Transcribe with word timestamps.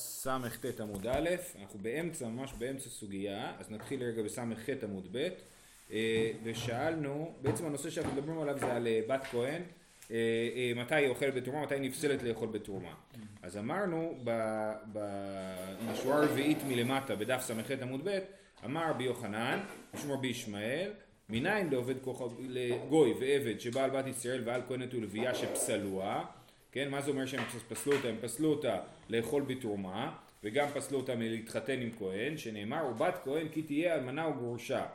סט 0.00 0.80
עמוד 0.80 1.06
א', 1.06 1.28
אנחנו 1.60 1.78
באמצע, 1.78 2.28
ממש 2.28 2.52
באמצע 2.58 2.90
סוגיה, 2.90 3.52
אז 3.58 3.70
נתחיל 3.70 4.02
רגע 4.02 4.22
בס"ח 4.22 4.42
עמוד 4.82 5.08
ב', 5.12 5.28
אה, 5.92 6.30
ושאלנו, 6.44 7.34
בעצם 7.42 7.66
הנושא 7.66 7.90
שאנחנו 7.90 8.12
מדברים 8.12 8.38
עליו 8.38 8.58
זה 8.58 8.72
על 8.72 8.86
אה, 8.86 9.00
בת 9.08 9.24
כהן, 9.30 9.62
אה, 10.10 10.72
מתי 10.76 10.94
היא 10.94 11.08
אוכלת 11.08 11.34
בתרומה, 11.34 11.62
מתי 11.62 11.74
היא 11.74 11.82
נפסלת 11.82 12.22
לאכול 12.22 12.48
בתרומה. 12.48 12.94
אז 13.42 13.56
אמרנו 13.56 14.18
בשורה 15.92 16.16
הרביעית 16.16 16.58
מלמטה, 16.68 17.16
בדף 17.16 17.40
ס"ח 17.40 17.70
עמוד 17.82 18.00
ב', 18.08 18.18
אמר 18.64 18.90
רבי 18.90 19.04
יוחנן, 19.04 19.60
משום 19.94 20.12
רבי 20.12 20.28
ישמעאל, 20.28 20.90
מניין 21.28 21.70
לעובד 21.70 22.02
כוכב, 22.02 22.40
לגוי 22.40 23.14
ועבד 23.20 23.60
שבעל 23.60 23.90
בת 23.90 24.06
ישראל 24.06 24.42
ועל 24.44 24.60
כהנת 24.68 24.94
ולוויה 24.94 25.34
שפסלוה 25.34 26.24
כן, 26.76 26.88
מה 26.90 27.02
זה 27.02 27.10
אומר 27.10 27.26
שהם 27.26 27.44
פסלו 27.68 27.92
אותה? 27.92 28.08
הם 28.08 28.16
פסלו 28.20 28.48
אותה 28.50 28.78
לאכול 29.08 29.42
בתרומה, 29.42 30.16
וגם 30.44 30.68
פסלו 30.74 30.98
אותה 30.98 31.16
מלהתחתן 31.16 31.80
עם 31.80 31.90
כהן, 31.98 32.36
שנאמר, 32.36 32.86
ובת 32.90 33.18
כהן 33.24 33.48
כי 33.48 33.62
תהיה 33.62 33.94
אלמנה 33.94 34.28
וגרושה. 34.28 34.86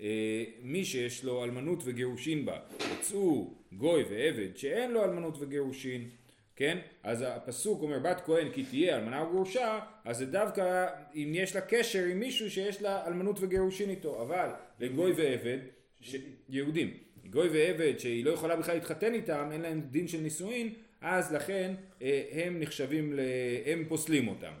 אה, 0.00 0.44
מי 0.62 0.84
שיש 0.84 1.24
לו 1.24 1.44
אלמנות 1.44 1.78
וגירושין 1.84 2.44
בה, 2.44 2.58
יצאו 2.92 3.54
גוי 3.72 4.02
ועבד 4.02 4.56
שאין 4.56 4.90
לו 4.90 5.04
אלמנות 5.04 5.36
וגירושין, 5.40 6.08
כן? 6.56 6.78
אז 7.02 7.24
הפסוק 7.28 7.82
אומר 7.82 7.98
בת 7.98 8.20
כהן 8.26 8.50
כי 8.52 8.64
תהיה 8.64 8.96
אלמנה 8.96 9.22
וגרושה, 9.22 9.80
אז 10.04 10.18
זה 10.18 10.26
דווקא 10.26 10.86
אם 11.14 11.32
יש 11.34 11.54
לה 11.54 11.60
קשר 11.60 12.04
עם 12.04 12.20
מישהו 12.20 12.50
שיש 12.50 12.82
לה 12.82 13.06
אלמנות 13.06 13.36
וגירושין 13.40 13.90
איתו, 13.90 14.22
אבל 14.22 14.48
לגוי 14.80 15.12
ועבד, 15.12 15.58
ש... 16.00 16.16
יהודים, 16.48 16.94
גוי 17.30 17.48
ועבד 17.48 17.98
שהיא 17.98 18.24
לא 18.24 18.30
יכולה 18.30 18.56
בכלל 18.56 18.74
להתחתן 18.74 19.14
איתם, 19.14 19.48
אין 19.52 19.60
להם 19.60 19.80
דין 19.80 20.08
של 20.08 20.20
נישואין, 20.20 20.74
אז 21.00 21.32
לכן 21.32 21.74
אה, 22.02 22.22
הם 22.32 22.60
נחשבים, 22.60 23.12
ל... 23.12 23.20
הם 23.66 23.84
פוסלים 23.88 24.28
אותם. 24.28 24.52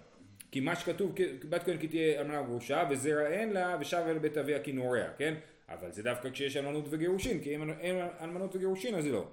כי 0.50 0.60
מה 0.60 0.76
שכתוב, 0.76 1.14
בת 1.48 1.62
כהן 1.62 1.78
כי 1.78 1.88
תהיה 1.88 2.20
אמנה 2.20 2.42
גרושה 2.42 2.84
וזרע 2.90 3.26
אין 3.26 3.52
לה 3.52 3.76
ושב 3.80 4.02
אל 4.06 4.18
בית 4.18 4.38
אביה 4.38 4.58
כנוריה, 4.58 5.08
כן? 5.18 5.34
אבל 5.68 5.92
זה 5.92 6.02
דווקא 6.02 6.30
כשיש 6.30 6.56
אלמנות 6.56 6.84
וגירושין, 6.90 7.40
כי 7.40 7.56
אם 7.56 7.70
אין 7.70 7.96
אלמנות 8.20 8.56
וגירושין 8.56 8.94
אז 8.94 9.06
לא. 9.06 9.28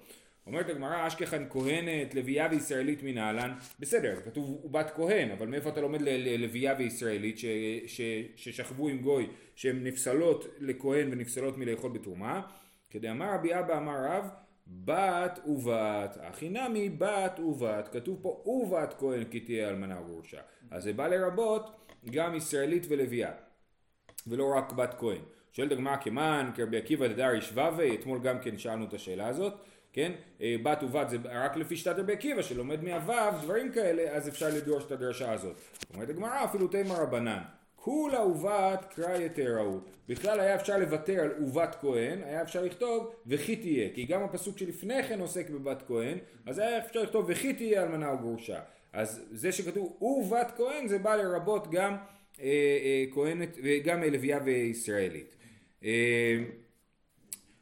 אומרת 0.47 0.69
הגמרא 0.69 1.07
אשכחן 1.07 1.45
כהנת 1.49 2.15
לוויה 2.15 2.47
וישראלית 2.51 3.03
מנהלן 3.03 3.53
בסדר 3.79 4.19
כתוב 4.25 4.45
הוא 4.45 4.71
בת 4.71 4.91
כהן 4.95 5.31
אבל 5.31 5.47
מאיפה 5.47 5.69
אתה 5.69 5.81
לומד 5.81 6.01
ללוויה 6.01 6.75
וישראלית 6.77 7.37
ש, 7.37 7.45
ש, 7.87 8.01
ששכבו 8.35 8.87
עם 8.87 8.97
גוי 8.97 9.27
שהן 9.55 9.87
נפסלות 9.87 10.55
לכהן 10.59 11.07
ונפסלות 11.11 11.57
מלאכול 11.57 11.91
בתרומה 11.91 12.41
כדאמר 12.89 13.33
רבי 13.33 13.59
אבא 13.59 13.77
אמר 13.77 13.95
רב 14.05 14.29
בת 14.67 15.39
ובת, 15.45 16.17
הכי 16.21 16.49
נמי 16.49 16.89
בת 16.89 17.39
ובת, 17.39 17.87
כתוב 17.87 18.19
פה 18.21 18.43
ובת 18.47 18.95
כהן 18.99 19.23
כי 19.23 19.39
תהיה 19.39 19.69
אלמנה 19.69 20.01
וגרושה. 20.01 20.41
אז 20.71 20.83
זה 20.83 20.93
בא 20.93 21.07
לרבות 21.07 21.87
גם 22.11 22.35
ישראלית 22.35 22.85
ולוויה, 22.89 23.31
ולא 24.27 24.53
רק 24.55 24.71
בת 24.71 24.95
כהן. 24.99 25.21
שואלת 25.51 25.71
הגמרא 25.71 25.95
כמן, 25.95 26.51
כרבי 26.55 26.77
עקיבא 26.77 27.07
דדרי 27.07 27.41
שבבי, 27.41 27.95
אתמול 27.95 28.19
גם 28.19 28.39
כן 28.39 28.57
שאלנו 28.57 28.85
את 28.85 28.93
השאלה 28.93 29.27
הזאת, 29.27 29.53
כן? 29.93 30.11
אה, 30.41 30.55
בת 30.63 30.83
ובת 30.83 31.09
זה 31.09 31.17
רק 31.31 31.57
לפי 31.57 31.77
שיטת 31.77 31.95
רבי 31.97 32.13
עקיבא 32.13 32.41
שלומד 32.41 32.83
מהוו, 32.83 33.13
דברים 33.41 33.71
כאלה, 33.71 34.11
אז 34.11 34.29
אפשר 34.29 34.47
לדרוש 34.49 34.83
את 34.85 34.91
הדרשה 34.91 35.31
הזאת. 35.31 35.55
אומרת 35.93 36.09
הגמרא 36.09 36.43
אפילו 36.43 36.67
תימא 36.67 36.93
רבנן. 36.93 37.41
כולה 37.83 38.25
ובת 38.25 38.85
קרא 38.95 39.17
יתראו. 39.17 39.79
בכלל 40.07 40.39
היה 40.39 40.55
אפשר 40.55 40.77
לוותר 40.77 41.19
על 41.21 41.43
ובת 41.43 41.75
כהן, 41.81 42.23
היה 42.23 42.41
אפשר 42.41 42.63
לכתוב 42.63 43.15
וכי 43.27 43.55
תהיה, 43.55 43.89
כי 43.95 44.05
גם 44.05 44.23
הפסוק 44.23 44.57
שלפני 44.57 45.03
כן 45.03 45.19
עוסק 45.19 45.49
בבת 45.49 45.83
כהן, 45.87 46.17
אז 46.45 46.59
היה 46.59 46.77
אפשר 46.77 47.03
לכתוב 47.03 47.25
וכי 47.27 47.53
תהיה 47.53 47.83
אלמנה 47.83 48.13
וגרושה. 48.13 48.59
אז 48.93 49.25
זה 49.31 49.51
שכתוב 49.51 50.01
ובת 50.01 50.53
כהן 50.57 50.87
זה 50.87 50.99
בא 50.99 51.15
לרבות 51.15 51.71
גם 51.71 51.95
אה, 52.39 52.45
אה, 52.45 53.05
כהנת 53.13 53.57
וגם 53.63 54.03
לוויה 54.03 54.39
וישראלית. 54.45 55.35
אה, 55.83 56.37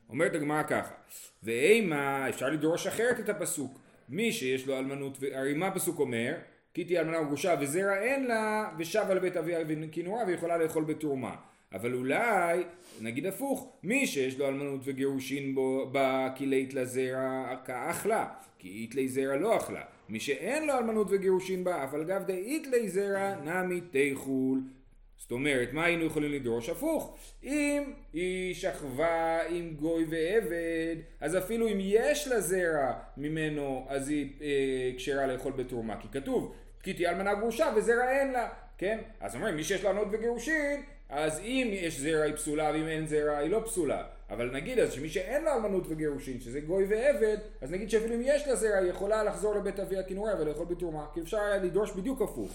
אומרת 0.09 0.35
הגמרא 0.35 0.63
ככה, 0.63 0.93
ואימה 1.43 2.29
אפשר 2.29 2.49
לדרוש 2.49 2.87
אחרת 2.87 3.19
את 3.19 3.29
הפסוק, 3.29 3.79
מי 4.09 4.31
שיש 4.31 4.67
לו 4.67 4.77
אלמנות, 4.77 5.17
הרי 5.33 5.53
מה 5.53 5.67
הפסוק 5.67 5.99
אומר? 5.99 6.33
כי 6.73 6.83
תהיה 6.83 7.01
אלמנה 7.01 7.21
וגרושה 7.21 7.55
וזרע 7.59 7.97
אין 7.97 8.27
לה 8.27 8.71
ושבה 8.77 9.13
לבית 9.13 9.37
אביה 9.37 9.59
וכינורה 9.67 10.23
ויכולה 10.27 10.57
לאכול 10.57 10.83
בתרומה. 10.83 11.35
אבל 11.73 11.93
אולי, 11.93 12.63
נגיד 13.01 13.25
הפוך, 13.25 13.73
מי 13.83 14.07
שיש 14.07 14.39
לו 14.39 14.47
אלמנות 14.47 14.81
וגירושין 14.83 15.55
בה 15.91 16.29
כי 16.35 16.45
לית 16.45 16.73
לה 16.73 16.85
זרע 16.85 17.55
כאכלה, 17.65 18.27
כי 18.59 18.69
אית 18.69 18.95
לי 18.95 19.07
זרע 19.07 19.35
לא 19.35 19.57
אכלה. 19.57 19.81
מי 20.09 20.19
שאין 20.19 20.67
לו 20.67 20.77
אלמנות 20.77 21.07
וגירושין 21.09 21.63
בה, 21.63 21.83
אבל 21.83 22.03
גב 22.03 22.23
דאית 22.27 22.67
לי 22.67 22.89
זרע 22.89 23.35
נמי 23.35 23.81
תיכול. 23.81 24.59
זאת 25.17 25.31
אומרת, 25.31 25.73
מה 25.73 25.85
היינו 25.85 26.05
יכולים 26.05 26.31
לדרוש? 26.31 26.69
הפוך. 26.69 27.17
אם 27.43 27.83
היא 28.13 28.53
שכבה 28.53 29.39
עם 29.49 29.73
גוי 29.73 30.05
ועבד, 30.09 30.95
אז 31.19 31.37
אפילו 31.37 31.67
אם 31.67 31.77
יש 31.79 32.27
לה 32.27 32.41
זרע 32.41 32.93
ממנו, 33.17 33.85
אז 33.89 34.09
היא 34.09 34.29
אה, 34.41 34.91
כשרה 34.97 35.27
לאכול 35.27 35.51
בתרומה. 35.51 36.01
כי 36.01 36.07
כתוב, 36.11 36.55
כי 36.83 36.93
תהיה 36.93 37.09
אלמנה 37.09 37.33
גרושה 37.33 37.73
וזרע 37.75 38.09
אין 38.11 38.31
לה, 38.31 38.49
כן? 38.77 38.99
אז 39.19 39.35
אומרים, 39.35 39.55
מי 39.55 39.63
שיש 39.63 39.83
לה 39.83 39.89
ענות 39.89 40.07
וגירושין, 40.11 40.81
אז 41.09 41.39
אם 41.39 41.69
יש 41.71 41.99
זרע 41.99 42.23
היא 42.23 42.35
פסולה 42.35 42.71
ואם 42.73 42.87
אין 42.87 43.07
זרע 43.07 43.37
היא 43.37 43.49
לא 43.49 43.61
פסולה. 43.65 44.03
אבל 44.29 44.51
נגיד 44.53 44.79
אז 44.79 44.91
שמי 44.93 45.09
שאין 45.09 45.43
לה 45.43 45.55
אלמנות 45.55 45.83
וגירושין, 45.89 46.39
שזה 46.39 46.59
גוי 46.59 46.85
ועבד, 46.89 47.37
אז 47.61 47.71
נגיד 47.71 47.89
שאפילו 47.89 48.15
אם 48.15 48.21
יש 48.23 48.47
לה 48.47 48.55
זרע 48.55 48.77
היא 48.77 48.89
יכולה 48.89 49.23
לחזור 49.23 49.55
לבית 49.55 49.79
אביה 49.79 50.03
כנוריה 50.03 50.35
ולאכול 50.39 50.65
בתרומה, 50.65 51.05
כי 51.13 51.21
אפשר 51.21 51.37
היה 51.37 51.57
לדרוש 51.57 51.91
בדיוק 51.91 52.21
הפוך. 52.21 52.51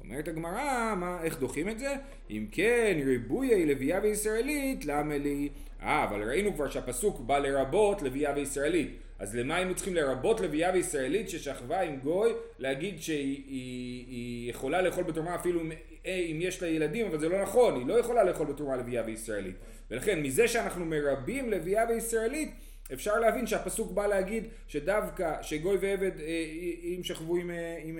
אומרת 0.00 0.28
הגמרא, 0.28 0.94
מה, 0.96 1.22
איך 1.22 1.38
דוחים 1.38 1.68
את 1.68 1.78
זה? 1.78 1.94
אם 2.30 2.46
כן, 2.52 2.98
ריבוי 3.04 3.66
לוויה 3.66 4.00
וישראלית, 4.02 4.84
למה 4.84 5.18
לי? 5.18 5.48
אה, 5.82 6.04
אבל 6.04 6.22
ראינו 6.22 6.54
כבר 6.54 6.70
שהפסוק 6.70 7.20
בא 7.20 7.38
לרבות 7.38 8.02
לוויה 8.02 8.32
וישראלית. 8.36 8.96
אז 9.20 9.36
למה 9.36 9.56
היינו 9.56 9.74
צריכים 9.74 9.94
לרבות 9.94 10.40
לוויה 10.40 10.70
וישראלית 10.74 11.28
ששכבה 11.28 11.80
עם 11.80 11.96
גוי, 11.96 12.32
להגיד 12.58 13.02
שהיא 13.02 13.44
היא, 13.46 14.06
היא 14.06 14.50
יכולה 14.50 14.82
לאכול 14.82 15.04
בתרומה 15.04 15.34
אפילו 15.34 15.60
אם, 15.60 15.72
אה, 16.06 16.26
אם 16.30 16.38
יש 16.40 16.62
לה 16.62 16.68
ילדים, 16.68 17.06
אבל 17.06 17.20
זה 17.20 17.28
לא 17.28 17.42
נכון, 17.42 17.74
היא 17.74 17.86
לא 17.86 18.00
יכולה 18.00 18.24
לאכול 18.24 18.46
בתרומה 18.46 18.76
לוויה 18.76 19.02
וישראלית. 19.06 19.56
ולכן 19.90 20.22
מזה 20.22 20.48
שאנחנו 20.48 20.84
מרבים 20.84 21.50
לוויה 21.50 21.84
וישראלית, 21.88 22.50
אפשר 22.92 23.18
להבין 23.18 23.46
שהפסוק 23.46 23.92
בא 23.92 24.06
להגיד 24.06 24.44
שדווקא 24.68 25.42
שגוי 25.42 25.76
ועבד 25.80 26.20
אה, 26.20 26.44
אם 26.82 27.00
שכבו 27.02 27.36
עם, 27.36 27.50
אה, 27.50 27.78
עם 27.84 27.98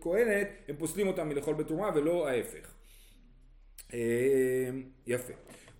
כהנת 0.00 0.48
הם 0.68 0.76
פוסלים 0.76 1.06
אותם 1.06 1.28
מלאכול 1.28 1.54
בתרומה 1.54 1.90
ולא 1.94 2.28
ההפך. 2.28 2.74
יפה. 5.06 5.32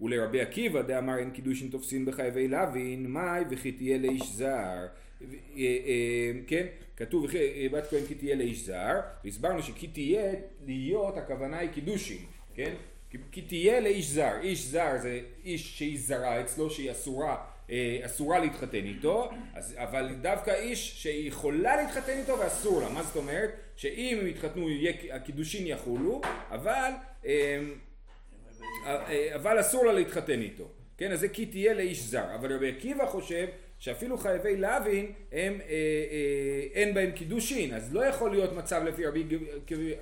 ולרבי 0.05 0.41
עקיבא 0.41 0.83
דאמר 0.83 1.19
אין 1.19 1.31
קידושין 1.31 1.69
תופסין 1.69 2.05
בחייבי 2.05 2.49
לוין, 2.49 3.07
מאי 3.07 3.45
וכי 3.51 3.73
תהיה 3.73 3.99
לאיש 3.99 4.33
זר. 4.33 4.47
אה, 4.47 5.27
אה, 5.57 6.33
כן, 6.47 6.67
כתוב 6.97 7.27
אה, 7.35 7.67
בת 7.73 7.91
כהן 7.91 8.07
כי 8.09 8.15
תהיה 8.15 8.35
לאיש 8.35 8.67
זר, 8.67 9.01
והסברנו 9.25 9.63
שכי 9.63 9.87
תהיה 9.87 10.33
להיות 10.67 11.17
הכוונה 11.17 11.59
היא 11.59 11.71
קידושין, 11.71 12.19
כן? 12.55 12.75
כי 13.33 13.43
תהיה 13.43 13.81
לאיש 13.81 14.07
זר, 14.11 14.41
איש 14.43 14.65
זר 14.65 14.99
זה 15.03 15.21
איש 15.45 15.79
שהיא 15.79 15.99
זרה 15.99 16.41
אצלו 16.41 16.71
שהיא 16.71 16.91
אסורה, 16.91 17.37
אסורה 18.03 18.39
להתחתן 18.39 18.85
איתו, 18.85 19.31
אז, 19.55 19.75
אבל 19.77 20.15
דווקא 20.21 20.51
איש 20.51 21.03
שהיא 21.03 21.29
יכולה 21.29 21.77
להתחתן 21.77 22.19
איתו 22.19 22.39
ואסור 22.39 22.81
לה, 22.81 22.89
מה 22.89 23.03
זאת 23.03 23.17
אומרת? 23.17 23.51
שאם 23.77 24.19
הם 24.21 24.27
יתחתנו 24.27 24.69
הקידושין 25.11 25.67
יחולו, 25.67 26.21
אבל 26.51 26.91
אבל 29.35 29.61
אסור 29.61 29.87
לה 29.87 29.93
להתחתן 29.93 30.41
איתו. 30.41 30.69
כן, 30.97 31.13
אז 31.13 31.21
זה 31.21 31.29
כי 31.29 31.47
תהיה 31.47 31.75
לאיש 31.75 32.03
זר. 32.03 32.35
אבל 32.35 32.53
רבי 32.53 32.69
עקיבא 32.69 33.07
חושב 33.07 33.47
שאפילו 33.79 34.19
חייבי 34.19 34.57
לוין 34.57 35.13
הם, 35.33 35.61
אה, 35.61 35.69
אה, 35.69 36.67
אין 36.75 36.95
בהם 36.95 37.11
קידושין, 37.11 37.75
אז 37.75 37.95
לא 37.95 38.07
יכול 38.07 38.31
להיות 38.31 38.53
מצב 38.53 38.83
לפי 38.85 39.07
רבי, 39.07 39.25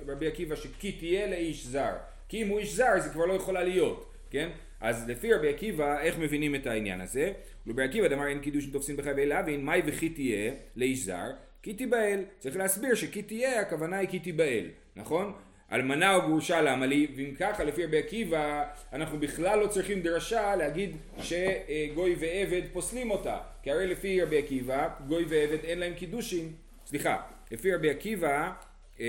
רבי 0.07 0.27
עקיבא 0.27 0.55
שכי 0.55 0.91
תהיה 0.91 1.27
לאיש 1.27 1.65
זר. 1.65 1.93
כי 2.29 2.41
אם 2.41 2.47
הוא 2.47 2.59
איש 2.59 2.73
זר 2.73 2.99
זה 2.99 3.09
כבר 3.09 3.25
לא 3.25 3.33
יכולה 3.33 3.63
להיות, 3.63 4.13
כן? 4.29 4.49
אז 4.81 5.09
לפי 5.09 5.33
רבי 5.33 5.49
עקיבא, 5.49 5.99
איך 6.01 6.17
מבינים 6.19 6.55
את 6.55 6.67
העניין 6.67 7.01
הזה? 7.01 7.33
רבי 7.67 7.83
עקיבא 7.83 8.07
דאמר 8.07 8.27
אין 8.27 8.39
קידושין 8.39 8.71
תופסים 8.71 8.97
בחייבי 8.97 9.25
לוין, 9.25 9.65
מאי 9.65 9.81
וכי 9.85 10.09
תהיה 10.09 10.51
לאיש 10.75 10.99
זר? 10.99 11.31
כי 11.63 11.73
תיבהל. 11.73 12.19
צריך 12.39 12.57
להסביר 12.57 12.95
שכי 12.95 13.21
תהיה 13.21 13.61
הכוונה 13.61 13.97
היא 13.97 14.09
כי 14.09 14.19
תיבהל, 14.19 14.65
נכון? 14.95 15.33
אלמנה 15.73 16.15
או 16.15 16.21
גרושה 16.21 16.61
למה 16.61 16.85
לי, 16.85 17.07
ואם 17.15 17.33
ככה 17.39 17.63
לפי 17.63 17.85
רבי 17.85 17.97
עקיבא 17.97 18.63
אנחנו 18.93 19.19
בכלל 19.19 19.59
לא 19.59 19.67
צריכים 19.67 20.01
דרשה 20.01 20.55
להגיד 20.55 20.95
שגוי 21.21 22.15
ועבד 22.19 22.61
פוסלים 22.73 23.11
אותה. 23.11 23.37
כי 23.63 23.71
הרי 23.71 23.87
לפי 23.87 24.21
רבי 24.21 24.37
עקיבא 24.37 24.89
גוי 25.07 25.25
ועבד 25.29 25.63
אין 25.63 25.79
להם 25.79 25.93
קידושין. 25.93 26.51
סליחה 26.85 27.17
לפי 27.51 27.73
רבי 27.73 27.89
עקיבא 27.89 28.51
אה, 28.99 29.05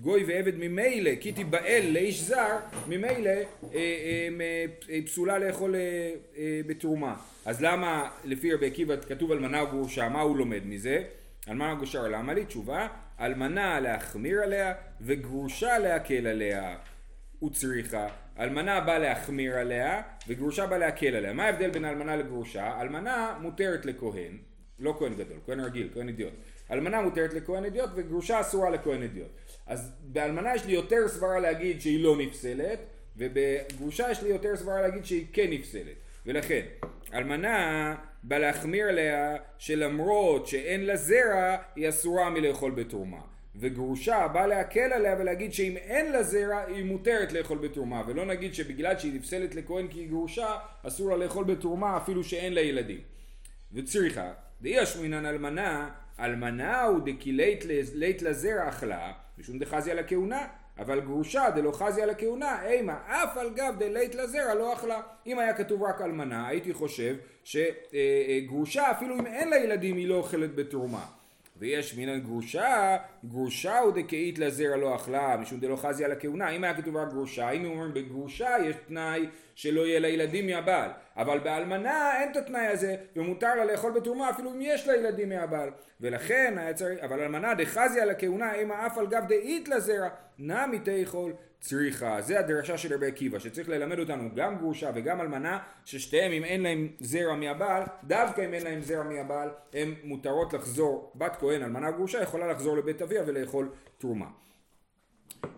גוי 0.00 0.24
ועבד 0.24 0.52
ממילא 0.56 1.10
כי 1.20 1.32
תיבעל 1.32 1.82
לאיש 1.90 2.20
זר 2.20 2.56
ממילא 2.88 3.30
אה, 3.30 3.44
אה, 4.90 4.98
פסולה 5.04 5.38
לאכול 5.38 5.74
בתרומה. 6.66 7.16
אז 7.44 7.62
למה 7.62 8.10
לפי 8.24 8.52
רבי 8.54 8.66
עקיבא 8.66 8.96
כתוב 9.08 9.32
אלמנה 9.32 9.60
או 9.60 9.66
גרושה? 9.66 10.08
מה 10.08 10.20
הוא 10.20 10.36
לומד 10.36 10.60
מזה 10.66 11.02
אלמנה 11.48 11.74
גרושה 11.74 12.08
למה 12.08 12.34
לי? 12.34 12.44
תשובה, 12.44 12.88
אלמנה 13.20 13.80
להחמיר 13.80 14.42
עליה 14.42 14.74
וגרושה 15.00 15.78
להקל 15.78 16.26
עליה 16.26 16.76
וצריכה. 17.44 18.08
אלמנה 18.38 18.80
באה 18.80 18.98
להחמיר 18.98 19.56
עליה 19.56 20.02
וגרושה 20.28 20.66
באה 20.66 20.78
להקל 20.78 21.14
עליה. 21.14 21.32
מה 21.32 21.44
ההבדל 21.44 21.70
בין 21.70 21.84
אלמנה 21.84 22.16
לגרושה? 22.16 22.80
אלמנה 22.80 23.38
מותרת 23.40 23.86
לכהן, 23.86 24.38
לא 24.78 24.94
כהן 24.98 25.14
גדול, 25.14 25.38
כהן 25.46 25.60
רגיל, 25.60 25.90
כהן 25.94 26.08
אידיוט. 26.08 26.32
אלמנה 26.70 27.02
מותרת 27.02 27.34
לכהן 27.34 27.64
אידיוט 27.64 27.90
וגרושה 27.94 28.40
אסורה 28.40 28.70
לכהן 28.70 29.02
אידיוט. 29.02 29.30
אז 29.66 29.92
באלמנה 30.02 30.54
יש 30.54 30.66
לי 30.66 30.72
יותר 30.72 31.08
סברה 31.08 31.38
להגיד 31.38 31.80
שהיא 31.80 32.04
לא 32.04 32.16
נפסלת 32.16 32.78
ובגרושה 33.16 34.10
יש 34.10 34.22
לי 34.22 34.28
יותר 34.28 34.56
סברה 34.56 34.80
להגיד 34.80 35.04
שהיא 35.04 35.26
כן 35.32 35.46
נפסלת. 35.50 35.96
ולכן, 36.26 36.60
אלמנה 37.14 37.94
בא 38.22 38.38
להחמיר 38.38 38.88
עליה 38.88 39.36
שלמרות 39.58 40.46
שאין 40.46 40.86
לה 40.86 40.96
זרע 40.96 41.56
היא 41.76 41.88
אסורה 41.88 42.30
מלאכול 42.30 42.70
בתרומה. 42.70 43.20
וגרושה 43.56 44.28
בא 44.28 44.46
להקל 44.46 44.92
עליה 44.92 45.16
ולהגיד 45.18 45.52
שאם 45.52 45.76
אין 45.76 46.12
לה 46.12 46.22
זרע 46.22 46.58
היא 46.66 46.84
מותרת 46.84 47.32
לאכול 47.32 47.58
בתרומה 47.58 48.02
ולא 48.06 48.26
נגיד 48.26 48.54
שבגלל 48.54 48.98
שהיא 48.98 49.14
נפסלת 49.14 49.54
לכהן 49.54 49.88
כי 49.88 49.98
היא 49.98 50.08
גרושה 50.08 50.58
אסור 50.82 51.10
לה 51.10 51.16
לאכול 51.16 51.44
בתרומה 51.44 51.96
אפילו 51.96 52.24
שאין 52.24 52.52
לה 52.52 52.60
ילדים. 52.60 53.00
וצריכה, 53.72 54.32
דאי 54.62 54.82
אשמינן 54.82 55.26
אלמנה, 55.26 55.90
אלמנה 56.20 56.82
הוא 56.82 57.00
דקי 57.04 57.32
לית 57.94 58.22
לזרע 58.22 58.68
אכלה 58.68 59.12
משום 59.38 59.58
דחזיה 59.58 59.94
לכהונה 59.94 60.46
אבל 60.78 61.00
גרושה 61.00 61.50
דלא 61.50 61.72
חזיה 61.72 62.06
לכהונה, 62.06 62.66
אימה, 62.66 62.98
אף 63.06 63.36
על 63.36 63.50
גב 63.50 63.74
דלית 63.78 64.14
לזרע 64.14 64.54
לא 64.54 64.72
אכלה. 64.72 65.00
אם 65.26 65.38
היה 65.38 65.54
כתוב 65.54 65.82
רק 65.82 66.00
אלמנה, 66.00 66.48
הייתי 66.48 66.72
חושב 66.72 67.16
שגרושה, 67.44 68.90
אפילו 68.90 69.18
אם 69.18 69.26
אין 69.26 69.48
לה 69.50 69.56
ילדים, 69.56 69.96
היא 69.96 70.08
לא 70.08 70.14
אוכלת 70.14 70.54
בתרומה. 70.54 71.04
ויש 71.56 71.98
מן 71.98 72.08
הגרושה, 72.08 72.96
גרושה 73.24 73.78
הוא 73.78 73.92
דקאית 73.92 74.38
לזרע 74.38 74.76
לא 74.76 74.94
אכלה, 74.94 75.36
משום 75.36 75.60
דלא 75.60 75.76
חזיה 75.76 76.08
לכהונה. 76.08 76.48
אם 76.50 76.64
היה 76.64 76.74
כתוב 76.74 76.96
רק 76.96 77.08
גרושה, 77.08 77.50
אם 77.50 77.64
אומרים 77.64 77.94
בגרושה 77.94 78.56
יש 78.64 78.76
תנאי 78.88 79.26
שלא 79.54 79.86
יהיה 79.86 80.00
לה 80.00 80.08
ילדים 80.08 80.46
מהבעל. 80.46 80.90
אבל 81.20 81.38
באלמנה 81.38 82.20
אין 82.20 82.30
את 82.30 82.36
התנאי 82.36 82.66
הזה, 82.66 82.96
ומותר 83.16 83.54
לה 83.54 83.64
לאכול 83.64 83.92
בתרומה 83.92 84.30
אפילו 84.30 84.52
אם 84.52 84.58
יש 84.62 84.88
לה 84.88 84.96
ילדים 84.96 85.28
מהבעל. 85.28 85.70
ולכן 86.00 86.54
היה 86.58 86.74
צריך, 86.74 86.98
אבל 87.04 87.20
אלמנה 87.20 87.54
דחזיה 87.54 88.04
לכהונה, 88.04 88.54
אימה 88.54 88.86
אף 88.86 88.98
על 88.98 89.06
גב 89.06 89.24
דאית 89.28 89.68
לזרע, 89.68 90.08
נמי 90.38 90.78
תאכול 90.78 91.32
צריכה. 91.60 92.20
זה 92.20 92.38
הדרשה 92.38 92.78
של 92.78 92.94
רבי 92.94 93.06
עקיבא, 93.06 93.38
שצריך 93.38 93.68
ללמד 93.68 93.98
אותנו 93.98 94.34
גם 94.34 94.58
גרושה 94.58 94.90
וגם 94.94 95.20
אלמנה, 95.20 95.58
ששתיהם 95.84 96.32
אם 96.32 96.44
אין 96.44 96.62
להם 96.62 96.88
זרע 97.00 97.34
מהבעל, 97.34 97.82
דווקא 98.04 98.44
אם 98.44 98.54
אין 98.54 98.62
להם 98.62 98.80
זרע 98.80 99.02
מהבעל, 99.02 99.48
הן 99.74 99.94
מותרות 100.04 100.52
לחזור, 100.52 101.12
בת 101.14 101.36
כהן, 101.36 101.62
אלמנה 101.62 101.90
גרושה, 101.90 102.22
יכולה 102.22 102.46
לחזור 102.46 102.76
לבית 102.76 103.02
אביה 103.02 103.22
ולאכול 103.26 103.70
תרומה. 103.98 104.26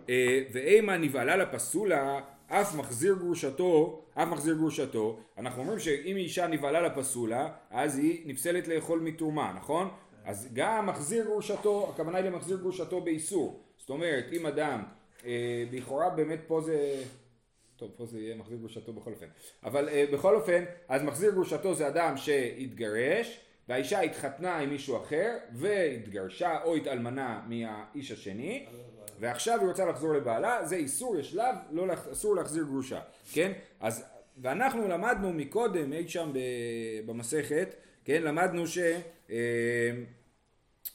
אה, 0.08 0.42
ואימה 0.52 0.96
נבהלה 0.96 1.36
לפסולה, 1.36 2.20
אף 2.60 2.74
מחזיר 2.74 3.14
גרושתו, 3.14 4.02
אף 4.14 4.28
מחזיר 4.28 4.54
גרושתו, 4.54 5.18
אנחנו 5.38 5.62
אומרים 5.62 5.78
שאם 5.78 6.16
אישה 6.16 6.46
נבהלה 6.46 6.80
לפסולה, 6.80 7.48
אז 7.70 7.98
היא 7.98 8.22
נפסלת 8.26 8.68
לאכול 8.68 9.00
מתרומה, 9.00 9.52
נכון? 9.56 9.88
אז 10.24 10.48
גם 10.52 10.86
מחזיר 10.86 11.24
גרושתו, 11.24 11.90
הכוונה 11.94 12.18
היא 12.18 12.24
למחזיר 12.24 12.56
גרושתו 12.56 13.00
באיסור. 13.00 13.60
זאת 13.78 13.90
אומרת, 13.90 14.24
אם 14.32 14.46
אדם, 14.46 14.82
אה, 15.24 15.64
לכאורה 15.72 16.10
באמת 16.10 16.40
פה 16.46 16.60
זה... 16.60 17.02
טוב, 17.76 17.90
פה 17.96 18.06
זה 18.06 18.18
יהיה 18.18 18.36
מחזיר 18.36 18.58
גרושתו 18.58 18.92
בכל 18.92 19.10
אופן. 19.12 19.26
אבל 19.64 19.88
אה, 19.88 20.04
בכל 20.12 20.34
אופן, 20.34 20.64
אז 20.88 21.02
מחזיר 21.02 21.30
גרושתו 21.30 21.74
זה 21.74 21.88
אדם 21.88 22.16
שהתגרש, 22.16 23.40
והאישה 23.72 24.00
התחתנה 24.00 24.58
עם 24.58 24.70
מישהו 24.70 24.96
אחר, 24.96 25.36
והתגרשה 25.52 26.62
או 26.64 26.76
התאלמנה 26.76 27.40
מהאיש 27.48 28.12
השני, 28.12 28.66
ועכשיו 29.20 29.60
היא 29.60 29.68
רוצה 29.68 29.84
לחזור 29.84 30.14
לבעלה, 30.14 30.66
זה 30.66 30.76
איסור, 30.76 31.18
יש 31.18 31.34
לאו, 31.34 31.44
לא, 31.70 31.86
אסור 32.12 32.36
להחזיר 32.36 32.64
גרושה, 32.64 33.00
כן? 33.32 33.52
אז, 33.80 34.04
ואנחנו 34.42 34.88
למדנו 34.88 35.32
מקודם, 35.32 35.92
אי 35.92 36.08
שם 36.08 36.32
במסכת, 37.06 37.74
כן? 38.04 38.22
למדנו 38.22 38.66
ש... 38.66 38.78
אה, 39.30 39.90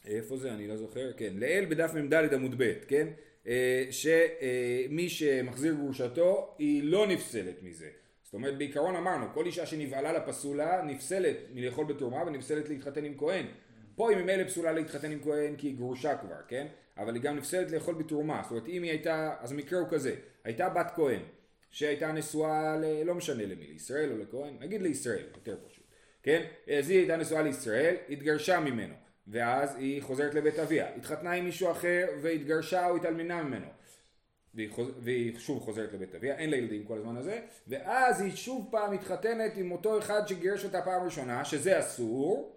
איפה 0.06 0.38
זה? 0.38 0.54
אני 0.54 0.68
לא 0.68 0.78
זוכר. 0.78 1.12
כן, 1.18 1.34
לעיל 1.36 1.66
בדף 1.66 1.94
מ"ד 1.94 2.34
עמוד 2.34 2.56
ב', 2.58 2.74
כן? 2.88 3.08
אה, 3.48 3.86
שמי 3.92 5.10
שמחזיר 5.10 5.74
גרושתו 5.74 6.56
היא 6.58 6.84
לא 6.84 7.08
נפסלת 7.08 7.64
מזה. 7.64 7.90
זאת 8.28 8.34
אומרת 8.34 8.58
בעיקרון 8.58 8.96
אמרנו 8.96 9.26
כל 9.34 9.46
אישה 9.46 9.66
שנבעלה 9.66 10.14
לפסולה 10.14 10.82
נפסלת 10.82 11.38
מלאכול 11.54 11.86
בתרומה 11.86 12.24
ונפסלת 12.24 12.70
להתחתן 12.70 13.06
עם 13.06 13.18
כהן. 13.18 13.46
פה 13.96 14.10
היא 14.10 14.18
ממילא 14.18 14.44
פסולה 14.44 14.72
להתחתן 14.72 15.12
עם 15.12 15.20
כהן 15.24 15.56
כי 15.56 15.68
היא 15.68 15.78
גרושה 15.78 16.18
כבר, 16.18 16.36
כן? 16.48 16.68
אבל 16.98 17.16
היא 17.16 17.24
גם 17.24 17.36
נפסלת 17.36 17.72
לאכול 17.72 17.96
בתרומה. 17.96 18.40
זאת 18.44 18.52
אומרת 18.52 18.68
אם 18.68 18.84
היא 18.84 18.92
הייתה, 18.92 19.36
אז 19.40 19.52
המקרה 19.52 19.80
הוא 19.80 19.88
כזה, 19.90 20.16
הייתה 20.44 20.70
בת 20.70 20.92
כהן 20.96 21.20
שהייתה 21.72 22.12
נשואה 22.12 22.78
ל... 22.78 23.04
לא 23.04 23.16
משנה 23.16 23.46
למי, 23.46 23.68
לישראל 23.68 24.12
או 24.12 24.18
לכהן, 24.18 24.58
נגיד 24.60 24.82
לישראל, 24.82 25.26
יותר 25.36 25.58
פשוט, 25.68 25.86
כן? 26.24 26.46
אז 26.78 26.90
היא 26.90 27.00
הייתה 27.00 27.18
נשואה 27.18 27.42
לישראל, 27.42 27.96
התגרשה 28.10 28.60
ממנו. 28.60 28.94
ואז 29.28 29.76
היא 29.76 30.02
חוזרת 30.02 30.36
לבית 30.36 30.60
אביה, 30.60 30.96
התחתנה 30.96 31.32
עם 31.32 31.46
מישהו 31.46 31.72
אחר 31.72 32.08
והתגרשה 32.22 32.90
או 32.90 32.96
התאלמנה 32.96 33.44
ממנו 33.44 33.68
והיא, 34.58 34.70
חוז... 34.72 34.92
והיא 35.00 35.40
שוב 35.40 35.60
חוזרת 35.60 35.94
לבית 35.94 36.16
אביה, 36.16 36.36
אין 36.36 36.50
לה 36.50 36.58
ילדים 36.58 36.84
כל 36.84 36.98
הזמן 36.98 37.18
הזה 37.18 37.40
ואז 37.68 38.22
היא 38.22 38.36
שוב 38.36 38.68
פעם 38.72 38.94
מתחתנת 38.94 39.58
עם 39.58 39.72
אותו 39.72 40.00
אחד 40.00 40.28
שגירש 40.28 40.66
אותה 40.66 40.82
פעם 40.82 41.04
ראשונה 41.04 41.46
שזה 41.46 41.80
אסור 41.80 42.56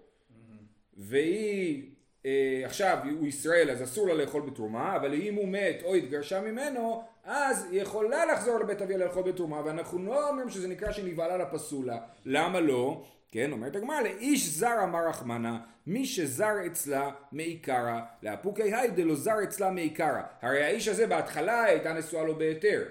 והיא 0.97 1.91
אה, 2.27 2.63
עכשיו 2.65 2.99
הוא 3.19 3.27
ישראל 3.27 3.71
אז 3.71 3.83
אסור 3.83 4.09
לה 4.09 4.15
לאכול 4.15 4.43
בתרומה 4.43 4.97
אבל 4.97 5.15
אם 5.15 5.35
הוא 5.35 5.49
מת 5.49 5.83
או 5.85 5.95
התגרשה 5.95 6.41
ממנו 6.41 7.03
אז 7.25 7.67
היא 7.71 7.83
יכולה 7.83 8.27
לחזור 8.27 8.59
לבית 8.59 8.83
אביה 8.83 8.99
לאכול 8.99 9.23
בתרומה 9.23 9.63
ואנחנו 9.65 10.05
לא 10.05 10.29
אומרים 10.29 10.51
שזה 10.51 10.69
נקרא 10.69 10.93
שנבהלה 10.93 11.37
לפסולה 11.37 11.99
למה 12.25 12.61
לא? 12.61 13.05
כן, 13.33 13.53
אומרת 13.53 13.77
הגמרא, 13.77 14.01
לאיש 14.01 14.49
זר 14.49 14.85
אמר 14.85 15.09
רחמנה, 15.09 15.59
מי 15.87 16.07
שזר 16.07 16.67
אצלה 16.67 17.11
מעיקרא, 17.33 18.01
לאפוקי 18.23 18.63
היי 18.63 18.91
דלא 18.91 19.15
זר 19.15 19.43
אצלה 19.45 19.71
מעיקרא. 19.71 20.23
הרי 20.43 20.65
האיש 20.65 20.89
הזה 20.89 21.07
בהתחלה 21.07 21.65
הייתה 21.65 21.93
נשואה 21.93 22.25
לו 22.25 22.39
בהיתר, 22.39 22.83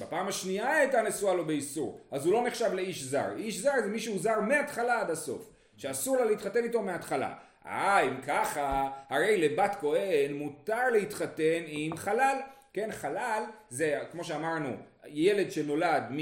בפעם 0.00 0.28
השנייה 0.28 0.76
הייתה 0.76 1.02
נשואה 1.02 1.34
לו 1.34 1.44
באיסור, 1.44 2.00
אז 2.10 2.26
הוא 2.26 2.32
לא 2.32 2.46
נחשב 2.46 2.72
לאיש 2.72 3.02
זר. 3.02 3.36
איש 3.36 3.58
זר 3.58 3.72
זה 3.84 3.90
מישהו 3.90 4.18
זר 4.18 4.40
מההתחלה 4.40 5.00
עד 5.00 5.10
הסוף, 5.10 5.50
שאסור 5.76 6.16
לה 6.16 6.24
להתחתן 6.24 6.64
איתו 6.64 6.82
מההתחלה. 6.82 7.34
אה, 7.66 8.00
אם 8.00 8.20
ככה, 8.26 8.90
הרי 9.08 9.48
לבת 9.48 9.76
כהן 9.80 10.32
מותר 10.32 10.90
להתחתן 10.92 11.62
עם 11.66 11.96
חלל. 11.96 12.36
כן, 12.72 12.88
חלל 12.92 13.42
זה, 13.68 13.98
כמו 14.12 14.24
שאמרנו, 14.24 14.76
ילד 15.06 15.50
שנולד 15.50 16.02
מ... 16.10 16.18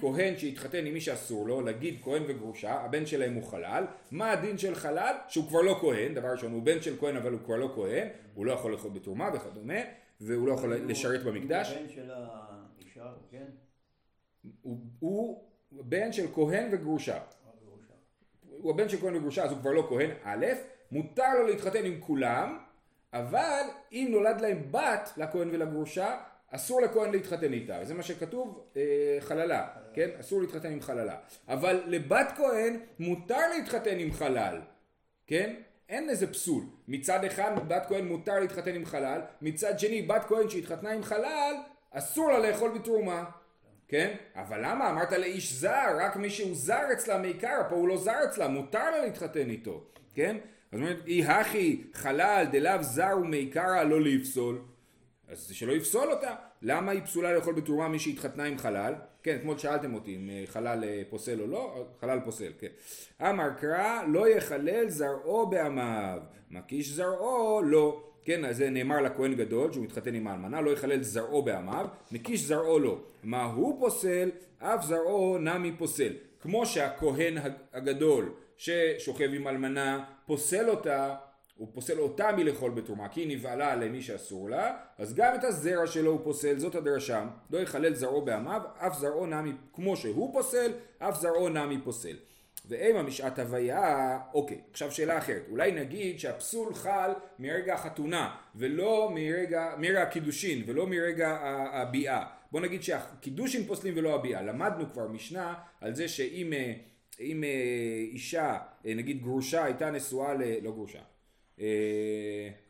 כהן 0.00 0.38
שהתחתן 0.38 0.86
עם 0.86 0.94
מי 0.94 1.00
שאסור 1.00 1.48
לו, 1.48 1.60
להגיד 1.60 1.98
כהן 2.02 2.22
וגרושה, 2.28 2.72
הבן 2.72 3.06
שלהם 3.06 3.34
הוא 3.34 3.42
חלל, 3.42 3.84
מה 4.10 4.32
הדין 4.32 4.58
של 4.58 4.74
חלל? 4.74 5.16
שהוא 5.28 5.48
כבר 5.48 5.60
לא 5.60 5.78
כהן, 5.80 6.14
דבר 6.14 6.28
ראשון, 6.28 6.52
הוא 6.52 6.62
בן 6.62 6.82
של 6.82 6.96
כהן 7.00 7.16
אבל 7.16 7.32
הוא 7.32 7.40
כבר 7.44 7.56
לא 7.56 7.72
כהן, 7.74 8.08
הוא 8.34 8.46
לא 8.46 8.52
יכול 8.52 8.72
לאכול 8.72 8.90
בתרומה 8.90 9.30
וכדומה, 9.34 9.74
והוא 10.20 10.48
לא 10.48 10.52
יכול 10.52 10.74
לשרת 10.74 11.22
במקדש. 11.22 11.70
הוא 11.70 11.80
בן 11.80 11.88
של 11.88 12.10
האישה, 12.10 13.12
כן? 13.30 13.46
הוא 15.00 15.44
בן 15.70 16.12
של 16.12 16.26
כהן 16.34 16.68
וגרושה. 16.72 17.18
הוא 18.48 18.70
הבן 18.70 18.88
של 18.88 18.96
כהן 19.00 19.16
וגרושה 19.16 19.44
אז 19.44 19.50
הוא 19.50 19.58
כבר 19.60 19.70
לא 19.70 19.86
כהן, 19.88 20.10
א', 20.24 20.46
מותר 20.92 21.34
לו 21.38 21.46
להתחתן 21.46 21.84
עם 21.84 22.00
כולם, 22.00 22.58
אבל 23.12 23.62
אם 23.92 24.08
נולד 24.10 24.40
להם 24.40 24.62
בת 24.70 25.10
לכהן 25.16 25.48
ולגרושה, 25.52 26.18
אסור 26.50 26.80
לכהן 26.80 27.12
להתחתן 27.12 27.52
איתה, 27.52 27.84
זה 27.84 27.94
מה 27.94 28.02
שכתוב 28.02 28.66
אה, 28.76 29.16
חללה, 29.20 29.68
כן? 29.94 30.10
אסור 30.20 30.40
להתחתן 30.40 30.72
עם 30.72 30.80
חללה. 30.80 31.16
אבל 31.48 31.82
לבת 31.86 32.32
כהן 32.36 32.76
מותר 32.98 33.48
להתחתן 33.56 33.98
עם 33.98 34.12
חלל, 34.12 34.60
כן? 35.26 35.54
אין 35.88 36.10
איזה 36.10 36.26
פסול. 36.26 36.62
מצד 36.88 37.24
אחד 37.24 37.68
בת 37.68 37.82
כהן 37.88 38.08
מותר 38.08 38.40
להתחתן 38.40 38.74
עם 38.74 38.84
חלל, 38.84 39.20
מצד 39.42 39.78
שני 39.78 40.02
בת 40.02 40.24
כהן 40.24 40.48
שהתחתנה 40.48 40.92
עם 40.92 41.02
חלל, 41.02 41.54
אסור 41.90 42.32
לה 42.32 42.38
לאכול 42.38 42.78
בתרומה. 42.78 43.24
כן? 43.88 44.14
אבל 44.34 44.60
למה? 44.62 44.90
אמרת 44.90 45.12
לאיש 45.12 45.52
זר, 45.52 45.96
רק 46.00 46.16
מי 46.16 46.30
שהוא 46.30 46.54
זר 46.54 46.92
אצלה 46.92 47.18
מעיקר, 47.18 47.62
פה 47.68 47.74
הוא 47.74 47.88
לא 47.88 47.96
זר 47.96 48.24
אצלה, 48.24 48.48
מותר 48.48 48.90
לה 48.90 49.04
להתחתן 49.04 49.50
איתו, 49.50 49.84
כן? 50.14 50.36
אז 50.72 50.78
אומרת, 50.78 51.06
אי 51.06 51.24
הכי 51.24 51.84
חלל 51.94 52.44
דלאו 52.52 52.82
זר 52.82 53.18
ומעיקרא 53.22 53.82
לא 53.82 54.00
לפסול. 54.00 54.58
אז 55.30 55.50
שלא 55.52 55.72
יפסול 55.72 56.12
אותה. 56.12 56.34
למה 56.62 56.92
היא 56.92 57.02
פסולה 57.02 57.34
לאכול 57.34 57.54
בתרומה 57.54 57.88
מי 57.88 57.98
שהתחתנה 57.98 58.44
עם 58.44 58.58
חלל? 58.58 58.94
כן, 59.22 59.36
אתמול 59.36 59.58
שאלתם 59.58 59.94
אותי 59.94 60.16
אם 60.16 60.30
אה, 60.30 60.42
חלל 60.46 60.84
אה, 60.84 61.02
פוסל 61.10 61.40
או 61.40 61.46
לא, 61.46 61.86
חלל 62.00 62.20
פוסל, 62.24 62.52
כן. 62.58 62.68
אמר 63.20 63.50
קרא 63.60 64.02
לא 64.08 64.28
יחלל 64.28 64.88
זרעו 64.88 65.46
בעמיו, 65.46 66.18
מקיש 66.50 66.88
זרעו 66.88 67.62
לא. 67.62 68.04
כן, 68.24 68.44
אז 68.44 68.56
זה 68.56 68.70
נאמר 68.70 69.00
לכהן 69.00 69.34
גדול 69.34 69.72
שהוא 69.72 69.84
מתחתן 69.84 70.14
עם 70.14 70.26
האלמנה, 70.26 70.60
לא 70.60 70.70
יחלל 70.70 71.02
זרעו 71.02 71.42
בעמיו, 71.42 71.86
מקיש 72.12 72.40
זרעו 72.40 72.78
לא. 72.78 72.98
מה 73.22 73.44
הוא 73.44 73.80
פוסל, 73.80 74.30
אף 74.58 74.84
זרעו 74.84 75.38
נמי 75.38 75.72
פוסל. 75.78 76.12
כמו 76.40 76.66
שהכהן 76.66 77.38
הגדול 77.72 78.32
ששוכב 78.56 79.30
עם 79.34 79.48
אלמנה 79.48 80.04
פוסל 80.26 80.70
אותה 80.70 81.14
הוא 81.60 81.68
פוסל 81.72 82.00
אותה 82.00 82.32
מלאכול 82.36 82.70
בתרומה 82.70 83.08
כי 83.08 83.20
היא 83.20 83.36
נבעלה 83.36 83.76
למי 83.76 84.02
שאסור 84.02 84.50
לה, 84.50 84.76
אז 84.98 85.14
גם 85.14 85.34
את 85.34 85.44
הזרע 85.44 85.86
שלו 85.86 86.10
הוא 86.10 86.20
פוסל, 86.24 86.58
זאת 86.58 86.74
הדרשה, 86.74 87.24
לא 87.50 87.58
יחלל 87.58 87.94
זרעו 87.94 88.22
בעמיו, 88.22 88.62
אף 88.78 88.98
זרעו 88.98 89.26
נמי 89.26 89.52
כמו 89.72 89.96
שהוא 89.96 90.32
פוסל, 90.32 90.72
אף 90.98 91.20
זרעו 91.20 91.48
נמי 91.48 91.78
פוסל. 91.84 92.16
ואימה 92.68 93.02
משעת 93.02 93.38
הוויה, 93.38 94.18
אוקיי, 94.34 94.60
עכשיו 94.70 94.92
שאלה 94.92 95.18
אחרת, 95.18 95.42
אולי 95.50 95.72
נגיד 95.72 96.20
שהפסול 96.20 96.74
חל 96.74 97.10
מרגע 97.38 97.74
החתונה 97.74 98.36
ולא 98.54 99.10
מרגע, 99.14 99.74
מרגע 99.78 100.02
הקידושין 100.02 100.62
ולא 100.66 100.86
מרגע 100.86 101.38
הביאה. 101.72 102.24
בוא 102.52 102.60
נגיד 102.60 102.82
שהקידושין 102.82 103.64
פוסלים 103.64 103.94
ולא 103.96 104.14
הביאה. 104.14 104.42
למדנו 104.42 104.92
כבר 104.92 105.08
משנה 105.08 105.54
על 105.80 105.94
זה 105.94 106.08
שאם 106.08 106.52
אם 107.20 107.44
אה, 107.44 107.48
אישה, 108.12 108.58
אה, 108.86 108.94
נגיד 108.94 109.22
גרושה 109.22 109.64
הייתה 109.64 109.90
נשואה 109.90 110.34
ל... 110.34 110.42
לא 110.62 110.72
גרושה, 110.72 110.98
אה, 110.98 111.04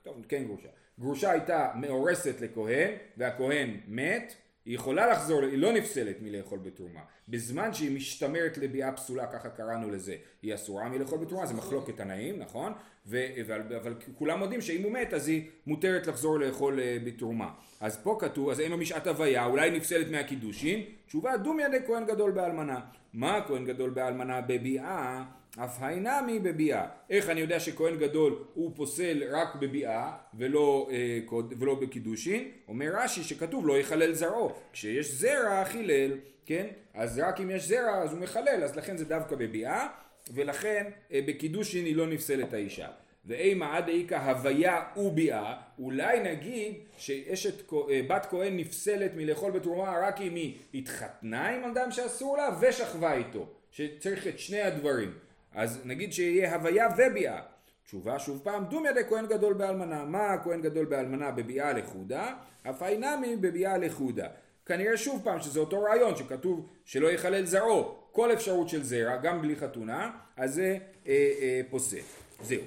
טוב 0.03 0.25
כן 0.29 0.45
גרושה, 0.45 0.69
גרושה 1.01 1.31
הייתה 1.31 1.71
מאורסת 1.75 2.41
לכהן 2.41 2.91
והכהן 3.17 3.77
מת 3.89 4.35
היא 4.65 4.75
יכולה 4.75 5.07
לחזור, 5.07 5.43
היא 5.43 5.59
לא 5.59 5.73
נפסלת 5.73 6.17
מלאכול 6.23 6.59
בתרומה. 6.59 7.01
בזמן 7.29 7.75
שהיא 7.75 7.97
משתמרת 7.97 8.59
לביאה 8.59 8.93
פסולה, 8.93 9.27
ככה 9.27 9.49
קראנו 9.49 9.91
לזה, 9.91 10.17
היא 10.43 10.55
אסורה 10.55 10.89
מלאכול 10.89 11.19
בתרומה, 11.19 11.47
זה 11.47 11.55
מחלוקת 11.55 11.97
תנאים, 11.97 12.39
נכון? 12.39 12.73
ו, 13.07 13.27
אבל, 13.41 13.63
אבל 13.77 13.95
כולם 14.19 14.43
יודעים 14.43 14.61
שאם 14.61 14.83
הוא 14.83 14.93
מת 14.93 15.15
אז 15.15 15.29
היא 15.29 15.51
מותרת 15.67 16.07
לחזור 16.07 16.39
לאכול 16.39 16.81
אה, 16.81 16.97
בתרומה. 17.05 17.51
אז 17.81 17.99
פה 18.03 18.17
כתוב, 18.21 18.51
אז 18.51 18.61
אין 18.61 18.71
לו 18.71 18.79
משעת 18.79 19.07
הוויה, 19.07 19.45
אולי 19.45 19.71
נפסלת 19.71 20.11
מהקידושין, 20.11 20.85
תשובה 21.07 21.37
דום 21.37 21.61
ידי 21.61 21.79
כהן 21.87 22.07
גדול 22.07 22.31
באלמנה. 22.31 22.81
מה 23.13 23.41
כהן 23.47 23.65
גדול 23.65 23.91
באלמנה 23.91 24.41
בביאה? 24.41 25.25
אף 25.59 25.83
היינמי 25.83 26.39
בביאה. 26.39 26.87
איך 27.11 27.29
אני 27.29 27.41
יודע 27.41 27.61
שכהן 27.61 27.97
גדול 27.97 28.45
הוא 28.55 28.73
פוסל 28.77 29.23
רק 29.31 29.55
בביאה 29.55 30.13
ולא, 30.35 30.89
אה, 30.93 31.19
ולא 31.59 31.75
בקידושין? 31.75 32.51
אומר 32.69 32.91
רש"י 32.95 33.23
שכתוב 33.23 33.67
לא 33.67 33.79
יחלל 33.79 34.13
זרעו. 34.13 34.53
כשיש 34.73 35.11
זרע 35.11 35.65
חילל, 35.65 36.13
כן? 36.47 36.67
אז 36.95 37.19
רק 37.19 37.41
אם 37.41 37.51
יש 37.51 37.69
זרע 37.69 38.03
אז 38.03 38.13
הוא 38.13 38.21
מחלל, 38.21 38.65
אז 38.65 38.77
לכן 38.77 38.97
זה 38.97 39.05
דווקא 39.05 39.37
בביאה, 39.37 39.87
ולכן 40.35 40.91
אה, 41.13 41.21
בקידושין 41.27 41.85
היא 41.85 41.97
לא 41.97 42.07
נפסלת 42.07 42.53
האישה. 42.53 42.89
ואימה 43.25 43.77
עד 43.77 43.89
איכא 43.89 44.15
הוויה 44.15 44.83
וביאה, 44.97 45.55
אולי 45.79 46.21
נגיד 46.21 46.75
שאשת 46.97 47.73
אה, 47.73 48.01
בת 48.09 48.27
כהן 48.31 48.57
נפסלת 48.57 49.11
מלאכול 49.17 49.53
בתרומה 49.53 49.99
רק 50.03 50.21
אם 50.21 50.35
היא 50.35 50.59
התחתנה 50.75 51.49
עם 51.49 51.65
אדם 51.65 51.91
שאסור 51.91 52.37
לה 52.37 52.49
ושכבה 52.61 53.15
איתו, 53.15 53.47
שצריך 53.71 54.27
את 54.27 54.39
שני 54.39 54.61
הדברים. 54.61 55.13
אז 55.55 55.81
נגיד 55.85 56.13
שיהיה 56.13 56.55
הוויה 56.55 56.89
וביאה. 56.99 57.41
תשובה 57.85 58.19
שוב 58.19 58.41
פעם, 58.45 58.65
דום 58.65 58.87
ידי 58.87 59.01
כהן 59.09 59.27
גדול 59.27 59.55
באלמנה. 59.55 60.05
מה 60.05 60.33
הכהן 60.33 60.63
גדול 60.63 60.85
באלמנה 60.85 61.31
בביאה 61.31 61.73
לחודה? 61.73 62.35
אף 62.71 62.83
אינמי 62.83 63.37
בביאה 63.37 63.79
לחודה. 63.79 64.29
כנראה 64.67 64.97
שוב 64.97 65.21
פעם 65.25 65.41
שזה 65.41 65.61
אותו 65.61 65.83
רעיון 65.83 66.17
שכתוב 66.17 66.67
שלא 66.85 67.13
יחלל 67.13 67.45
זרעו. 67.45 67.95
כל 68.13 68.33
אפשרות 68.33 68.69
של 68.69 68.83
זרע, 68.83 69.17
גם 69.17 69.43
בלי 69.43 69.57
חתונה, 69.57 70.11
אז 70.37 70.55
זה 70.55 70.79
אה, 71.07 71.13
אה, 71.41 71.61
פוסק. 71.71 72.03
זהו. 72.43 72.63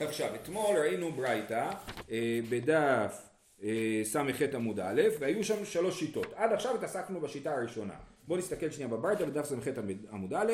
עכשיו, 0.00 0.34
אתמול 0.34 0.76
ראינו 0.76 1.12
ברייתא 1.12 1.70
אה, 2.10 2.40
בדף 2.48 3.28
אה, 3.62 4.00
ס"ח 4.04 4.54
עמוד 4.54 4.80
א', 4.80 5.02
והיו 5.18 5.44
שם 5.44 5.64
שלוש 5.64 6.00
שיטות. 6.00 6.32
עד 6.36 6.52
עכשיו 6.52 6.74
התעסקנו 6.74 7.20
בשיטה 7.20 7.54
הראשונה. 7.54 7.94
בואו 8.28 8.38
נסתכל 8.38 8.70
שנייה 8.70 8.88
בברייתא 8.88 9.24
בדף 9.24 9.44
ס"ח 9.44 9.68
עמוד 10.12 10.34
א', 10.34 10.52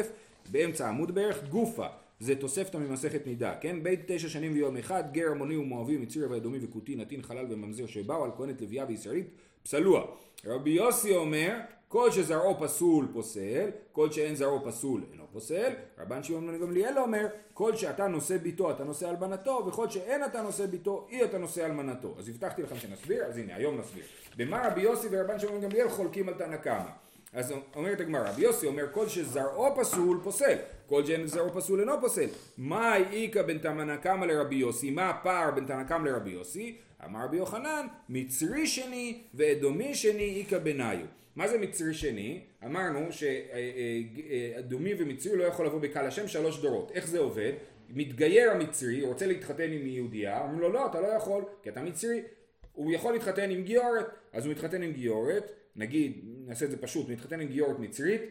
באמצע 0.50 0.86
העמוד 0.86 1.14
בערך, 1.14 1.44
גופה. 1.48 1.86
זה 2.20 2.36
תוספתא 2.36 2.76
ממסכת 2.76 3.26
נידה, 3.26 3.54
כן? 3.60 3.82
בית 3.82 4.00
תשע 4.06 4.28
שנים 4.28 4.52
ויום 4.52 4.76
אחד, 4.76 5.04
גר 5.12 5.30
המוני 5.30 5.56
ומואבי, 5.56 5.96
מציר 5.96 6.26
ואדומי 6.30 6.58
וכותי, 6.62 6.96
נתין 6.96 7.22
חלל 7.22 7.46
וממזר 7.50 7.86
שבאו 7.86 8.24
על 8.24 8.30
כהנת 8.36 8.60
לוויה 8.60 8.84
וישראלית, 8.88 9.26
פסלוה. 9.62 10.04
רבי 10.44 10.70
יוסי 10.70 11.16
אומר, 11.16 11.58
כל 11.88 12.10
שזרעו 12.10 12.60
פסול 12.60 13.08
פוסל, 13.12 13.70
כל 13.92 14.12
שאין 14.12 14.34
זרעו 14.34 14.64
פסול 14.64 15.02
אינו 15.12 15.24
פוסל. 15.32 15.72
רבן 15.98 16.22
שמעון 16.22 16.46
בן 16.46 16.58
גמליאל 16.60 16.98
אומר, 16.98 17.26
כל 17.54 17.76
שאתה 17.76 18.08
נושא 18.08 18.36
ביתו 18.36 18.70
אתה 18.70 18.84
נושא 18.84 19.10
אלמנתו, 19.10 19.64
וכל 19.66 19.90
שאין 19.90 20.24
אתה 20.24 20.42
נושא 20.42 20.66
ביתו 20.66 21.06
אי 21.10 21.24
אתה 21.24 21.38
נושא 21.38 21.66
אלמנתו. 21.66 22.14
אז 22.18 22.28
הבטחתי 22.28 22.62
לכם 22.62 22.76
שנסביר, 22.76 23.24
אז 23.24 23.36
הנה 23.38 23.54
היום 23.56 23.78
נסביר. 23.78 24.04
במה 24.36 24.68
רבי 24.68 24.80
יוסי 24.80 25.08
ורבן 25.10 25.38
שמעון 25.38 25.60
בן 25.60 25.68
גמליאל 25.68 25.88
חולקים 25.88 26.28
על 26.28 26.34
תנא 26.34 26.56
קמא. 26.56 27.05
אז 27.36 27.54
אומרת 27.74 28.00
הגמרא, 28.00 28.28
רבי 28.30 28.42
יוסי 28.42 28.66
אומר 28.66 28.84
כל 28.92 29.08
שזרעו 29.08 29.76
פסול 29.76 30.20
פוסל, 30.24 30.56
כל 30.86 31.04
שאין 31.04 31.26
זרעו 31.26 31.50
פסול 31.50 31.80
אינו 31.80 31.92
פוסל. 32.00 32.26
מה 32.58 32.96
איכא 32.96 33.42
בין 33.42 33.58
תנא 33.58 33.96
קמא 33.96 34.24
לרבי 34.24 34.56
יוסי? 34.56 34.90
מה 34.90 35.10
הפער 35.10 35.50
בין 35.50 35.66
תנא 35.66 35.84
קמא 35.84 36.08
לרבי 36.08 36.30
יוסי? 36.30 36.76
אמר 37.04 37.24
רבי 37.24 37.36
יוחנן, 37.36 37.86
מצרי 38.08 38.66
שני 38.66 39.22
ואדומי 39.34 39.94
שני 39.94 40.40
איכא 40.40 40.58
בניו. 40.58 40.98
מה 41.36 41.48
זה 41.48 41.58
מצרי 41.58 41.94
שני? 41.94 42.40
אמרנו 42.64 43.06
שאדומי 43.12 44.94
ומצרי 44.98 45.36
לא 45.36 45.44
יכול 45.44 45.66
לבוא 45.66 45.80
בקהל 45.80 46.06
השם 46.06 46.28
שלוש 46.28 46.60
דורות. 46.60 46.92
איך 46.94 47.06
זה 47.06 47.18
עובד? 47.18 47.52
מתגייר 47.90 48.50
המצרי, 48.50 49.02
רוצה 49.02 49.26
להתחתן 49.26 49.72
עם 49.72 49.86
יהודייה, 49.86 50.42
אומרים 50.42 50.60
לו 50.60 50.72
לא, 50.72 50.86
אתה 50.86 51.00
לא 51.00 51.06
יכול, 51.06 51.44
כי 51.62 51.70
אתה 51.70 51.82
מצרי. 51.82 52.22
הוא 52.72 52.92
יכול 52.92 53.12
להתחתן 53.12 53.50
עם 53.50 53.62
גיורת, 53.62 54.06
אז 54.32 54.46
הוא 54.46 54.52
מתחתן 54.52 54.82
עם 54.82 54.92
גיורת, 54.92 55.52
נגיד, 55.76 56.20
נעשה 56.46 56.64
את 56.64 56.70
זה 56.70 56.76
פשוט, 56.76 57.08
מתחתן 57.08 57.40
עם 57.40 57.48
גיורת 57.48 57.78
מצרית, 57.78 58.22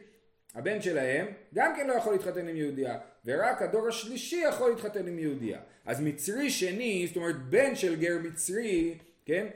הבן 0.55 0.81
שלהם 0.81 1.27
גם 1.53 1.73
כן 1.75 1.87
לא 1.87 1.93
יכול 1.93 2.13
להתחתן 2.13 2.47
עם 2.47 2.55
יהודייה, 2.55 2.97
ורק 3.25 3.61
הדור 3.61 3.87
השלישי 3.87 4.41
יכול 4.49 4.69
להתחתן 4.69 5.07
עם 5.07 5.19
יהודייה. 5.19 5.59
אז 5.85 6.01
מצרי 6.01 6.49
שני, 6.49 7.05
זאת 7.07 7.17
אומרת 7.17 7.35
בן 7.49 7.75
של 7.75 7.95
גר 7.95 8.17
מצרי, 8.23 8.97
כן? 9.25 9.47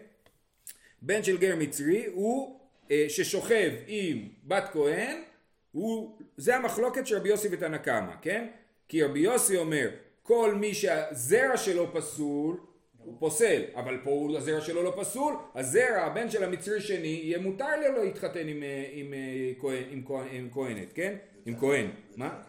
בן 1.01 1.23
של 1.23 1.37
גר 1.37 1.55
מצרי 1.55 2.05
הוא 2.05 2.59
אה, 2.91 3.05
ששוכב 3.09 3.71
עם 3.87 4.27
בת 4.43 4.63
כהן, 4.73 5.21
הוא, 5.71 6.17
זה 6.37 6.55
המחלוקת 6.55 7.07
של 7.07 7.17
רבי 7.17 7.29
יוסי 7.29 7.47
ותנא 7.51 7.77
קמא, 7.77 8.13
כן? 8.21 8.47
כי 8.87 9.03
רבי 9.03 9.19
יוסי 9.19 9.57
אומר, 9.57 9.89
כל 10.23 10.55
מי 10.55 10.73
שהזרע 10.73 11.57
שלו 11.57 11.93
פסול, 11.93 12.57
הוא 13.09 13.15
פוסל, 13.19 13.61
אבל 13.75 13.97
פה 14.03 14.29
הזרע 14.37 14.61
שלו 14.61 14.83
לא 14.83 14.93
פסול, 14.97 15.33
הזרע, 15.55 16.01
הבן 16.01 16.29
של 16.29 16.43
המצרי 16.43 16.81
שני, 16.81 17.07
יהיה 17.07 17.39
מותר 17.39 17.91
לו 17.95 18.03
להתחתן 18.03 18.47
עם, 18.47 18.63
אה, 18.63 18.89
עם, 18.91 19.13
אה, 19.13 19.83
עם, 19.91 20.03
עם, 20.31 20.49
כהנת, 20.51 20.93
כן? 20.93 21.15
עם 21.45 21.59
כהן. 21.59 21.87
מה? 22.15 22.41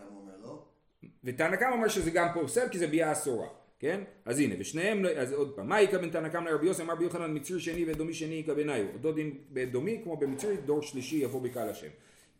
ותנא 1.24 1.56
קמא 1.56 1.72
אומר 1.72 1.88
שזה 1.88 2.10
גם 2.10 2.28
פוסל 2.34 2.68
כי 2.68 2.78
זה 2.78 2.86
ביאה 2.86 3.12
אסורה. 3.12 3.48
כן? 3.78 4.00
אז 4.24 4.40
הנה, 4.40 4.54
ושניהם, 4.58 5.04
אז 5.16 5.32
עוד 5.32 5.52
פעם, 5.56 5.68
מה 5.68 5.76
בין 6.00 6.10
תנא 6.10 6.28
קמא 6.28 6.48
לרבי 6.48 6.66
יוסי 6.66 6.82
אמר 6.82 6.94
רבי 6.94 7.04
יוחנן 7.04 7.36
מצרי 7.36 7.60
שני 7.60 7.84
ודומי 7.88 8.14
שני 8.14 8.42
ביניו, 8.42 8.84
אותו 8.94 9.12
דין 9.12 9.38
בדומי 9.50 10.00
כמו 10.04 10.16
במצרי 10.16 10.56
דור 10.56 10.82
שלישי 10.82 11.16
יבוא 11.16 11.42
בקהל 11.42 11.68
השם. 11.68 11.88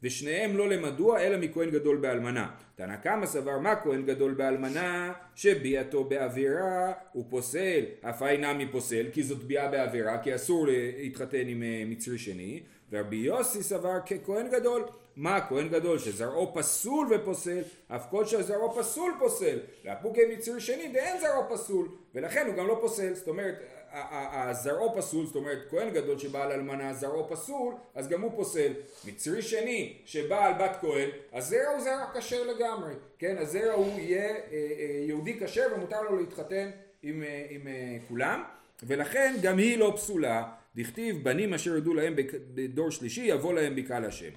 ושניהם 0.03 0.57
לא 0.57 0.69
למדוע 0.69 1.21
אלא 1.21 1.37
מכהן 1.39 1.71
גדול 1.71 1.97
באלמנה. 1.97 2.51
תנא 2.77 2.97
קמא 2.97 3.27
סבר 3.27 3.59
מה 3.59 3.77
כהן 3.77 4.03
גדול 4.07 4.35
באלמנה? 4.35 5.13
שביאתו 5.35 6.05
בעבירה 6.05 6.93
הוא 7.13 7.25
פוסל, 7.29 7.85
אף 8.01 8.23
אינמי 8.23 8.67
פוסל 8.73 9.07
כי 9.13 9.23
זאת 9.23 9.45
ביאה 9.45 9.69
בעבירה 9.69 10.19
כי 10.19 10.35
אסור 10.35 10.67
להתחתן 10.69 11.49
עם 11.49 11.63
אה, 11.63 11.83
מצרי 11.87 12.19
שני. 12.19 12.61
ורבי 12.93 13.17
יוסי 13.17 13.63
סבר 13.63 14.01
ככהן 14.01 14.51
גדול. 14.51 14.83
מה 15.17 15.41
כהן 15.49 15.69
גדול? 15.69 15.99
שזרעו 15.99 16.55
פסול 16.55 17.09
ופוסל. 17.11 17.61
אף 17.89 18.07
כל 18.11 18.25
שזרעו 18.27 18.75
פסול 18.79 19.13
פוסל. 19.19 19.59
לאפוקי 19.85 20.21
מצרי 20.33 20.61
שני 20.61 20.91
ואין 20.95 21.21
זרעו 21.21 21.43
פסול. 21.51 21.89
ולכן 22.15 22.47
הוא 22.47 22.55
גם 22.55 22.67
לא 22.67 22.79
פוסל. 22.81 23.15
זאת 23.15 23.29
אומרת 23.29 23.55
הזרעו 23.93 24.95
פסול, 24.97 25.27
זאת 25.27 25.37
אומרת 25.37 25.59
כהן 25.71 25.91
גדול 25.91 26.19
שבעל 26.19 26.53
אלמנה 26.53 26.95
זרעו 26.95 27.29
פסול, 27.29 27.75
אז 27.95 28.09
גם 28.09 28.21
הוא 28.21 28.33
פוסל. 28.37 28.73
מצרי 29.05 29.43
שני 29.43 29.97
שבעל 30.05 30.53
בת 30.61 30.77
כהן, 30.81 31.09
הזרע 31.33 31.69
הוא 31.75 31.81
זרע 31.81 32.07
כשר 32.15 32.43
לגמרי, 32.43 32.93
כן? 33.19 33.37
הזרע 33.39 33.73
הוא 33.73 33.99
יהיה 33.99 34.29
אה, 34.29 34.35
אה, 34.53 35.05
יהודי 35.09 35.41
כשר 35.41 35.67
ומותר 35.77 36.03
לו 36.03 36.17
להתחתן 36.17 36.71
עם, 37.03 37.23
אה, 37.23 37.47
עם 37.51 37.67
כולם, 38.09 38.43
ולכן 38.83 39.35
גם 39.43 39.59
היא 39.59 39.79
לא 39.79 39.93
פסולה. 39.97 40.53
דכתיב 40.77 41.25
בנים 41.25 41.55
אשר 41.55 41.77
ידעו 41.77 41.95
להם 41.95 42.15
בדור 42.55 42.91
שלישי 42.91 43.21
יבוא 43.21 43.55
להם 43.55 43.77
בקהל 43.77 44.05
השם. 44.05 44.31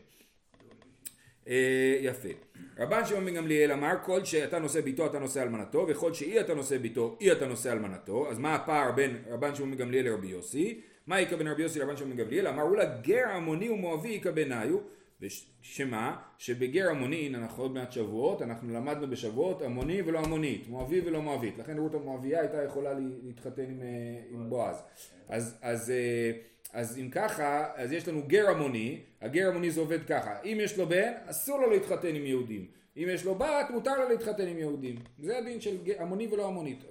יפה. 2.02 2.30
רבן 2.80 3.06
שמעון 3.06 3.26
בן 3.26 3.34
גמליאל 3.34 3.72
אמר 3.72 3.94
כל 4.04 4.26
שאתה 4.26 4.60
נושא 4.60 4.82
ביתו 4.82 5.06
אתה 5.06 5.20
נושא 5.20 5.42
אלמנתו 5.42 5.86
וכל 5.88 6.14
שאי 6.14 6.40
אתה 6.40 6.54
נושא 6.54 6.78
ביתו 6.78 7.18
אי 7.22 7.32
אתה 7.32 7.48
נושא 7.48 7.72
אלמנתו. 7.72 8.30
אז 8.30 8.40
מה 8.40 8.56
הפער 8.56 8.92
בין 8.92 9.18
רבן 9.30 9.56
שמעון 9.56 9.72
בן 9.72 9.78
גמליאל 9.78 10.06
לרבי 10.06 10.28
יוסי? 10.28 10.82
מה 11.08 11.20
איכא 11.20 11.36
בין 11.36 11.48
רבי 11.48 11.64
יוסי 11.64 11.80
לרבן 11.80 11.98
שמעון 11.98 12.18
בן 12.18 12.24
גמליאל? 12.24 12.48
אמרו 12.48 12.76
לה 12.76 12.86
גר 12.86 13.30
עמוני 13.36 13.70
ומואבי 13.70 14.16
איכא 14.16 14.32
ביניו. 14.32 14.78
שמה? 15.62 16.16
שבגר 16.38 16.90
עמוני 16.90 17.16
הנה 17.16 17.38
אנחנו 17.38 17.64
עוד 17.64 17.74
מעט 17.74 17.92
שבועות 17.92 18.42
אנחנו 18.42 18.74
למדנו 18.74 19.10
בשבועות 19.10 19.62
עמוני 19.62 20.02
ולא 20.02 20.20
עמונית 20.20 20.68
מואבי 20.68 21.02
ולא 21.06 21.22
מואבית. 21.22 21.58
לכן 21.58 21.78
רות 21.78 21.96
המואביה 21.96 22.40
הייתה 22.40 22.64
יכולה 22.64 22.94
להתחתן 23.24 23.64
עם, 23.64 23.82
אה, 23.82 23.88
עם 24.30 24.50
בועז. 24.50 24.84
אז, 25.30 25.58
אז 25.62 25.92
אה, 25.92 26.32
אז 26.74 27.00
אם 27.00 27.10
ככה, 27.10 27.68
אז 27.76 27.92
יש 27.92 28.08
לנו 28.08 28.22
גר 28.28 28.50
המוני, 28.50 29.02
הגר 29.22 29.48
המוני 29.48 29.72
זה 29.72 29.82
עובד 29.82 30.04
ככה, 30.08 30.42
אם 30.44 30.58
יש 30.62 30.78
לו 30.78 30.86
בן, 30.86 31.12
אסור 31.26 31.60
לו 31.60 31.70
להתחתן 31.70 32.16
עם 32.16 32.26
יהודים, 32.26 32.68
אם 32.98 33.08
יש 33.12 33.26
לו 33.26 33.36
בת, 33.36 33.70
מותר 33.70 34.00
לו 34.00 34.10
להתחתן 34.10 34.48
עם 34.48 34.58
יהודים, 34.58 34.96
זה 35.20 35.38
הדין 35.38 35.62
של 35.62 35.78
המוני 36.00 36.28
ולא 36.32 36.48
המונית. 36.48 36.84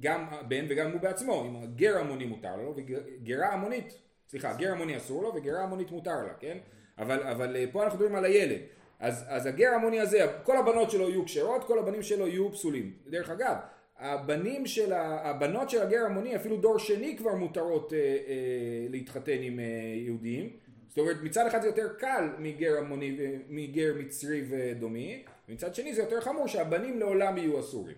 גם 0.00 0.26
הבן 0.30 0.64
וגם 0.68 0.92
הוא 0.92 1.00
בעצמו, 1.00 1.44
אם 1.44 1.74
גר 1.76 1.98
המוני 1.98 2.24
מותר 2.24 2.56
לו 2.56 2.74
וגרה 2.76 3.48
המונית, 3.52 3.98
סליחה, 4.28 4.54
גר 4.54 4.72
המוני 4.72 4.96
אסור 4.96 5.22
לו 5.22 5.34
וגרה 5.34 5.62
המונית 5.62 5.90
מותר 5.90 6.22
לה, 6.26 6.34
כן? 6.40 6.58
אבל, 6.98 7.22
אבל 7.22 7.56
אה, 7.56 7.64
פה 7.72 7.84
אנחנו 7.84 7.98
מדברים 7.98 8.16
על 8.16 8.24
הילד. 8.24 8.60
אז, 9.00 9.24
אז 9.28 9.46
הגר 9.46 9.68
המוני 9.74 10.00
הזה, 10.00 10.26
כל 10.42 10.56
הבנות 10.56 10.90
שלו 10.90 11.10
יהיו 11.10 11.24
כשרות, 11.24 11.64
כל 11.64 11.78
הבנים 11.78 12.02
שלו 12.02 12.28
יהיו 12.28 12.52
פסולים. 12.52 12.92
דרך 13.06 13.30
אגב, 13.30 13.56
הבנים 13.98 14.66
של 14.66 14.92
ה, 14.92 15.30
הבנות 15.30 15.70
של 15.70 15.82
הגר 15.82 16.04
המוני, 16.04 16.36
אפילו 16.36 16.56
דור 16.56 16.78
שני 16.78 17.16
כבר 17.18 17.34
מותרות 17.34 17.92
אה, 17.92 17.98
אה, 17.98 18.86
להתחתן 18.90 19.38
עם 19.40 19.60
אה, 19.60 19.64
יהודים. 19.96 20.50
זאת 20.88 20.98
אומרת, 20.98 21.16
מצד 21.22 21.46
אחד 21.46 21.62
זה 21.62 21.66
יותר 21.66 21.88
קל 21.98 22.28
מגר 22.38 22.78
המוני, 22.78 23.16
מגר 23.48 23.94
מצרי 23.98 24.42
ודומי, 24.50 25.24
ומצד 25.48 25.74
שני 25.74 25.94
זה 25.94 26.02
יותר 26.02 26.20
חמור 26.20 26.48
שהבנים 26.48 26.98
לעולם 26.98 27.38
יהיו 27.38 27.60
אסורים. 27.60 27.96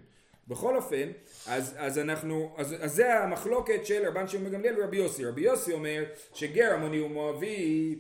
בכל 0.49 0.77
אופן, 0.77 1.09
אז, 1.47 1.75
אז 1.79 1.99
אנחנו, 1.99 2.55
אז, 2.57 2.75
אז 2.81 2.93
זה 2.93 3.19
המחלוקת 3.19 3.87
של 3.87 4.07
רבן 4.09 4.29
שמעון 4.29 4.53
גמליאל 4.53 4.81
ורבי 4.81 4.97
יוסי. 4.97 5.25
רבי 5.25 5.41
יוסי 5.41 5.73
אומר 5.73 6.05
שגר 6.35 6.73
המוני 6.75 6.99
הוא 6.99 7.11
מואבי, 7.11 7.99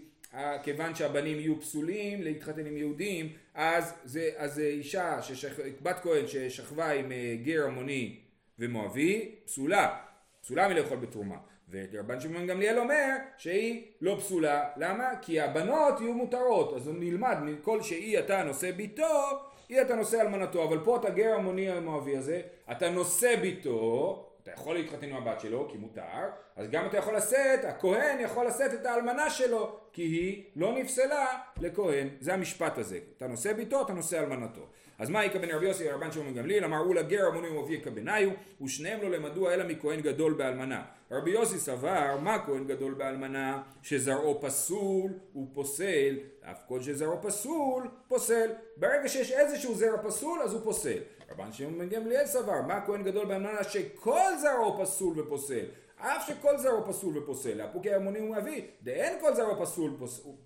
כיוון 0.63 0.95
שהבנים 0.95 1.39
יהיו 1.41 1.61
פסולים 1.61 2.23
להתחתן 2.23 2.67
עם 2.67 2.77
יהודים, 2.77 3.33
אז 3.55 3.95
זה, 4.05 4.31
אז 4.37 4.59
אישה, 4.59 5.23
ששכ, 5.23 5.59
בת 5.83 5.97
כהן 6.03 6.27
ששכבה 6.27 6.91
עם 6.91 7.13
אה, 7.13 7.37
גר 7.43 7.67
המוני 7.67 8.17
ומואבי, 8.59 9.35
פסולה, 9.45 9.99
פסולה 10.41 10.69
מלאכול 10.69 10.97
בתרומה. 10.97 11.37
ורבן 11.71 12.21
שמעון 12.21 12.47
גמליאל 12.47 12.79
אומר 12.79 13.17
שהיא 13.39 13.85
לא 14.01 14.17
פסולה, 14.21 14.69
למה? 14.77 15.11
כי 15.23 15.41
הבנות 15.41 16.01
יהיו 16.01 16.15
מותרות, 16.15 16.77
אז 16.77 16.87
הוא 16.87 16.97
נלמד 16.99 17.37
מכל 17.43 17.83
שאי 17.83 18.19
אתה 18.19 18.43
נושא 18.43 18.71
ביתו 18.71 19.05
אי 19.71 19.83
אתה 19.83 19.95
נושא 19.95 20.21
אלמנתו, 20.21 20.65
אבל 20.65 20.79
פה 20.85 20.97
אתה 20.97 21.11
גר 21.11 21.35
המוני 21.35 21.71
המואבי 21.71 22.17
הזה, 22.17 22.41
אתה 22.71 22.91
נושא 22.91 23.37
ביתו, 23.37 24.29
אתה 24.47 24.55
יכול 24.55 24.75
להתחתן 24.75 25.09
עם 25.09 25.17
הבת 25.17 25.41
שלו, 25.41 25.69
כי 25.71 25.79
מותר, 25.79 26.03
אז 26.57 26.71
גם 26.71 26.87
אתה 26.87 26.97
יכול 26.97 27.17
לשאת, 27.17 27.65
הכהן 27.65 28.21
יכול 28.21 28.47
לשאת 28.47 28.75
את 28.75 28.87
האלמנה 28.87 29.31
שלו, 29.31 29.79
כי 29.93 30.03
היא 30.03 30.45
לא 30.57 30.73
נפסלה 30.79 31.27
לכהן. 31.61 32.09
זה 32.21 32.35
המשפט 32.35 32.79
הזה. 32.79 32.99
אתה 33.17 33.27
נושא 33.27 33.53
ביתו, 33.53 33.83
אתה 33.83 33.93
נושא 33.93 34.19
אלמנתו. 34.19 34.67
אז 34.99 35.11
מה 35.11 35.25
יקבן 35.25 35.51
רבי 35.51 35.67
יוסי 35.67 35.89
רבן 35.89 36.13
שמעון 36.13 36.35
גמליאל? 36.35 36.65
אמר 36.65 36.81
אולה 36.81 37.03
גר 37.03 37.27
המוני 37.27 37.49
ומואבי 37.49 37.75
יקבניו, 37.75 38.31
ושניהם 38.63 39.03
לא 39.03 39.11
למדו 39.11 39.51
אלא 39.51 39.69
מכהן 39.69 40.01
גדול 40.01 40.33
באלמנה. 40.33 40.85
רבי 41.11 41.31
יוסי 41.31 41.59
סבר, 41.59 42.17
מה 42.23 42.39
כהן 42.47 42.65
גדול 42.67 42.95
באלמנה? 42.95 43.63
שזרעו 43.83 44.41
פסול 44.41 45.11
הוא 45.33 45.49
פוסל, 45.55 46.19
אף 46.43 46.63
כל 46.69 46.83
שזרעו 46.83 47.23
פסול, 47.23 47.89
פוסל. 48.09 48.51
ברגע 48.77 49.09
שיש 49.09 49.33
איזשהו 49.33 49.75
זרע 49.75 50.03
פסול, 50.03 50.43
אז 50.43 50.53
הוא 50.53 50.61
פוסל. 50.65 50.99
רבן 51.31 51.53
שמעון 51.53 51.79
בן 51.79 51.89
גמליאל 51.89 52.27
סבר, 52.27 52.63
מה 52.63 52.87
כהן 52.87 53.03
גדול 53.03 53.27
באלמנה? 53.27 53.65
שכל 53.65 54.31
זרעו 54.43 54.79
פסול 54.81 55.21
ופוסל. 55.21 55.65
אף 55.97 56.27
שכל 56.27 56.59
זרעו 56.59 56.85
פסול 56.87 57.19
ופוסל, 57.19 57.61
הפוקי 57.61 57.95
המוני 57.95 58.21
ומואבי, 58.21 58.67
דאין 58.83 59.21
כל 59.21 59.35
זרעו 59.35 59.67
פסול, 59.67 59.91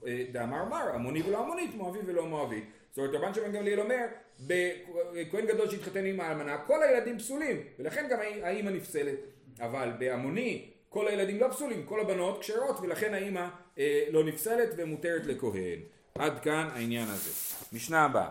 אה, 0.06 0.24
דאמר 0.32 0.64
מר, 0.64 0.94
המוני 0.94 1.22
ולא 1.22 1.38
המונית, 1.38 1.74
מואבי 1.74 1.98
ולא 2.06 2.26
מואבי. 2.26 2.64
זאת 2.90 2.98
אומרת, 2.98 3.14
רבן 3.14 3.34
שמעון 3.34 3.52
גמליאל 3.52 3.80
אומר, 3.80 4.06
בכהן 4.40 5.46
גדול 5.46 5.70
שהתחתן 5.70 6.04
עם 6.04 6.20
האלמנה, 6.20 6.58
כל 6.58 6.82
הילדים 6.82 7.18
פסולים, 7.18 7.62
ולכן 7.78 8.06
גם 8.10 8.18
האימא 8.42 8.70
נפסלת. 8.70 9.18
אבל 9.60 9.92
בהמוני 9.98 10.70
כל 10.88 11.08
הילדים 11.08 11.40
לא 11.40 11.48
פסולים, 11.48 11.86
כל 11.86 12.00
הבנות 12.00 12.40
כשרות 12.40 12.76
ולכן 12.80 13.14
האימא 13.14 13.48
אה, 13.78 14.04
לא 14.10 14.24
נפסלת 14.24 14.68
ומותרת 14.76 15.26
לכהן. 15.26 15.78
עד 16.14 16.40
כאן 16.40 16.68
העניין 16.72 17.08
הזה. 17.08 17.30
משנה 17.72 18.04
הבאה. 18.04 18.28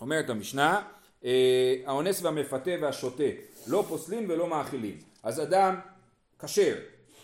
אומרת 0.00 0.30
המשנה, 0.30 0.82
האונס 1.86 2.22
והמפתה 2.22 2.70
והשוטה 2.80 3.24
לא 3.66 3.84
פוסלים 3.88 4.30
ולא 4.30 4.46
מאכילים. 4.46 4.98
אז 5.22 5.42
אדם 5.42 5.80
כשר, 6.38 6.76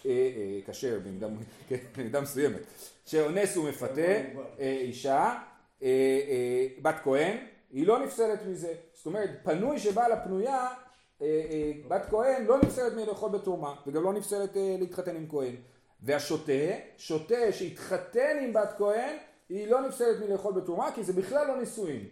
אה, 0.06 0.10
אה, 0.10 0.60
כשר 0.66 0.98
כן, 1.68 1.76
במידה 1.96 2.20
מסוימת, 2.20 2.60
שאונס 3.06 3.56
ומפתה 3.56 4.00
אה, 4.00 4.78
אישה, 4.80 5.34
אה, 5.82 5.88
אה, 6.28 6.66
בת 6.82 6.96
כהן, 7.04 7.36
היא 7.70 7.86
לא 7.86 7.98
נפסלת 7.98 8.46
מזה. 8.46 8.74
זאת 8.94 9.06
אומרת, 9.06 9.30
פנוי 9.42 9.78
אה, 11.22 11.26
אה, 11.50 11.72
בת 11.88 12.06
כהן 12.10 12.44
לא 12.44 12.58
נפסלת 12.58 12.92
מלאכול 12.92 13.30
בתרומה 13.30 13.74
וגם 13.86 14.02
לא 14.02 14.12
נפסלת 14.12 14.56
אה, 14.56 14.76
להתחתן 14.78 15.16
עם 15.16 15.26
כהן 15.28 15.54
והשוטה, 16.02 16.52
שוטה 16.96 17.52
שהתחתן 17.52 18.38
עם 18.42 18.52
בת 18.52 18.74
כהן 18.78 19.16
היא 19.48 19.70
לא 19.70 19.80
נפסלת 19.80 20.20
מלאכול 20.20 20.52
בתרומה 20.52 20.92
כי 20.94 21.02
זה 21.04 21.12
בכלל 21.12 21.46
לא 21.46 21.56
נישואין 21.60 22.06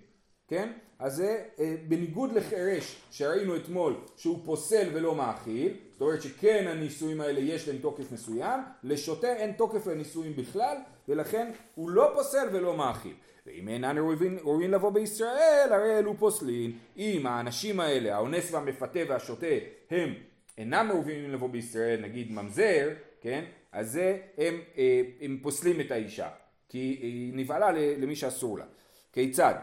כן? 0.49 0.73
אז 0.99 1.17
זה 1.17 1.45
בניגוד 1.89 2.33
לחירש 2.33 2.97
שראינו 3.11 3.57
אתמול 3.57 3.95
שהוא 4.17 4.39
פוסל 4.45 4.89
ולא 4.93 5.15
מאכיל 5.15 5.77
זאת 5.93 6.01
אומרת 6.01 6.23
שכן 6.23 6.67
הנישואים 6.69 7.21
האלה 7.21 7.41
יש 7.41 7.69
להם 7.69 7.79
תוקף 7.79 8.13
מסוים 8.13 8.61
לשוטה 8.83 9.37
אין 9.37 9.53
תוקף 9.53 9.87
לנישואים 9.87 10.37
בכלל 10.37 10.77
ולכן 11.09 11.51
הוא 11.75 11.91
לא 11.91 12.11
פוסל 12.15 12.49
ולא 12.53 12.77
מאכיל 12.77 13.15
ואם 13.49 13.69
אינן 13.69 13.97
ראויים 14.43 14.71
לבוא 14.71 14.91
בישראל, 14.91 15.69
הרי 15.71 15.99
אלו 15.99 16.15
פוסלין. 16.19 16.73
אם 16.97 17.27
האנשים 17.27 17.81
האלה, 17.81 18.17
האונס 18.17 18.53
והמפתה 18.53 18.99
והשוטה, 19.09 19.47
הם 19.91 20.15
אינם 20.59 20.89
ראויים 20.93 21.31
לבוא 21.31 21.49
בישראל, 21.49 22.01
נגיד 22.01 22.33
ממזר, 22.33 22.89
כן? 23.21 23.45
אז 23.73 23.93
זה, 23.93 24.19
הם, 24.39 24.61
אה, 24.79 25.03
הם 25.21 25.39
פוסלים 25.43 25.81
את 25.81 25.91
האישה, 25.91 26.29
כי 26.69 26.79
היא 26.79 27.33
נבהלה 27.35 27.71
למי 27.73 28.17
שאסור 28.17 28.59
לה. 28.59 28.65
כיצד? 29.13 29.55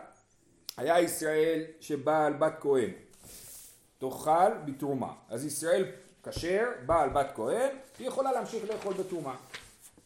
היה 0.78 1.00
ישראל 1.00 1.64
שבעל 1.80 2.34
בת 2.34 2.54
כהן 2.60 2.90
תאכל 3.98 4.52
בתרומה. 4.66 5.14
אז 5.30 5.46
ישראל 5.46 5.86
כשר, 6.24 6.66
בעל 6.86 7.10
בת 7.10 7.28
כהן, 7.36 7.70
היא 8.00 8.08
יכולה 8.08 8.32
להמשיך 8.32 8.70
לאכול 8.70 8.94
בתרומה. 8.94 9.36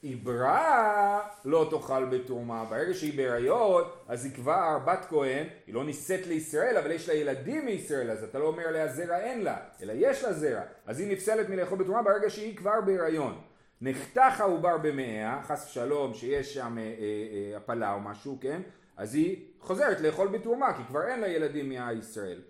עברה 0.04 1.22
לא 1.46 1.68
תאכל 1.70 2.06
בתרומה, 2.06 2.66
ברגע 2.66 2.94
שהיא 2.94 3.18
בהריון 3.18 3.84
אז 4.08 4.26
היא 4.26 4.34
כבר 4.34 4.80
בת 4.86 5.06
כהן, 5.10 5.48
היא 5.68 5.76
לא 5.76 5.84
נישאת 5.84 6.28
לישראל 6.28 6.78
אבל 6.78 6.92
יש 6.92 7.10
לה 7.10 7.14
ילדים 7.14 7.66
מישראל 7.66 8.12
אז 8.12 8.24
אתה 8.24 8.40
לא 8.40 8.46
אומר 8.46 8.68
עליה 8.68 8.88
זרע 8.88 9.18
אין 9.18 9.44
לה, 9.44 9.58
אלא 9.82 9.94
יש 9.96 10.24
לה 10.24 10.34
זרע, 10.34 10.62
אז 10.86 11.00
היא 11.00 11.12
נפסלת 11.12 11.50
מלאכול 11.50 11.78
בתרומה 11.78 12.04
ברגע 12.04 12.30
שהיא 12.30 12.58
כבר 12.58 12.82
בהריון. 12.86 13.42
נחתך 13.82 14.42
העובר 14.42 14.78
במאה, 14.78 15.42
חס 15.44 15.66
ושלום 15.70 16.14
שיש 16.14 16.54
שם 16.54 16.78
אה, 16.78 16.84
אה, 16.84 17.58
הפלה 17.58 17.94
או 17.94 18.00
משהו, 18.00 18.38
כן? 18.42 18.62
אז 19.00 19.16
היא 19.16 19.46
חוזרת 19.60 20.02
לאכול 20.02 20.28
בתרומה 20.28 20.74
כי 20.78 20.84
כבר 20.88 21.08
אין 21.08 21.20
לה 21.20 21.28
ילדים 21.28 21.70
מהישראל. 21.70 22.42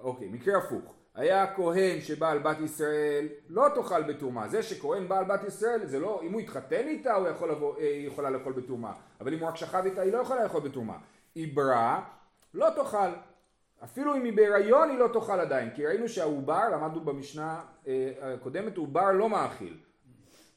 אוקיי, 0.00 0.28
מקרה 0.28 0.58
הפוך. 0.58 0.94
היה 1.14 1.54
כהן 1.54 2.00
שבעל 2.00 2.38
בת 2.38 2.60
ישראל 2.60 3.28
לא 3.48 3.66
תאכל 3.74 4.02
בתרומה. 4.02 4.48
זה 4.48 4.62
שכהן 4.62 5.08
בעל 5.08 5.24
בת 5.24 5.44
ישראל 5.46 5.86
זה 5.86 5.98
לא, 5.98 6.20
אם 6.22 6.32
הוא 6.32 6.40
התחתן 6.40 6.88
איתה 6.88 7.14
הוא 7.14 7.28
יכול 7.28 7.50
לבוא, 7.50 7.76
אה, 7.78 7.82
היא 7.82 8.06
יכולה 8.06 8.30
לאכול 8.30 8.52
בתרומה. 8.52 8.92
אבל 9.20 9.34
אם 9.34 9.38
הוא 9.38 9.48
רק 9.48 9.56
שכב 9.56 9.82
איתה 9.84 10.02
היא 10.02 10.12
לא 10.12 10.18
יכולה 10.18 10.42
לאכול 10.42 10.60
בתרומה. 10.60 10.98
עברה 11.36 12.04
לא 12.54 12.66
תאכל. 12.76 13.10
אפילו 13.84 14.16
אם 14.16 14.24
היא 14.24 14.36
בהיריון 14.36 14.90
היא 14.90 14.98
לא 14.98 15.08
תאכל 15.12 15.40
עדיין. 15.40 15.70
כי 15.74 15.86
ראינו 15.86 16.08
שהעובר, 16.08 16.68
למדנו 16.72 17.00
במשנה 17.00 17.60
אה, 17.86 18.12
הקודמת, 18.20 18.76
עובר 18.76 19.12
לא 19.12 19.28
מאכיל. 19.28 19.76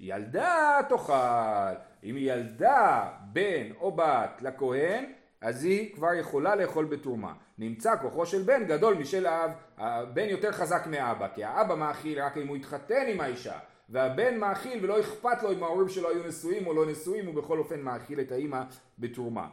ילדה 0.01 0.79
תאכל. 0.89 1.75
אם 2.03 2.15
היא 2.15 2.31
ילדה 2.31 3.09
בן 3.33 3.71
או 3.79 3.91
בת 3.91 4.41
לכהן 4.41 5.05
אז 5.41 5.63
היא 5.63 5.95
כבר 5.95 6.13
יכולה 6.13 6.55
לאכול 6.55 6.85
בתרומה. 6.85 7.33
נמצא 7.57 7.95
כוחו 8.01 8.25
של 8.25 8.41
בן 8.41 8.65
גדול 8.65 8.93
משל 8.93 9.25
האב, 9.25 9.51
הבן 9.77 10.29
יותר 10.29 10.51
חזק 10.51 10.87
מאבא, 10.87 11.27
כי 11.35 11.43
האבא 11.43 11.75
מאכיל 11.75 12.21
רק 12.21 12.37
אם 12.37 12.47
הוא 12.47 12.55
התחתן 12.55 13.05
עם 13.07 13.21
האישה, 13.21 13.59
והבן 13.89 14.37
מאכיל 14.37 14.83
ולא 14.83 14.99
אכפת 14.99 15.43
לו 15.43 15.51
אם 15.51 15.63
ההורים 15.63 15.89
שלו 15.89 16.09
היו 16.09 16.27
נשואים 16.27 16.67
או 16.67 16.73
לא 16.73 16.85
נשואים, 16.85 17.25
הוא 17.25 17.35
בכל 17.35 17.59
אופן 17.59 17.81
מאכיל 17.81 18.19
את 18.19 18.31
האימא 18.31 18.63
בתרומה. 18.99 19.47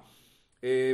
אה, 0.65 0.93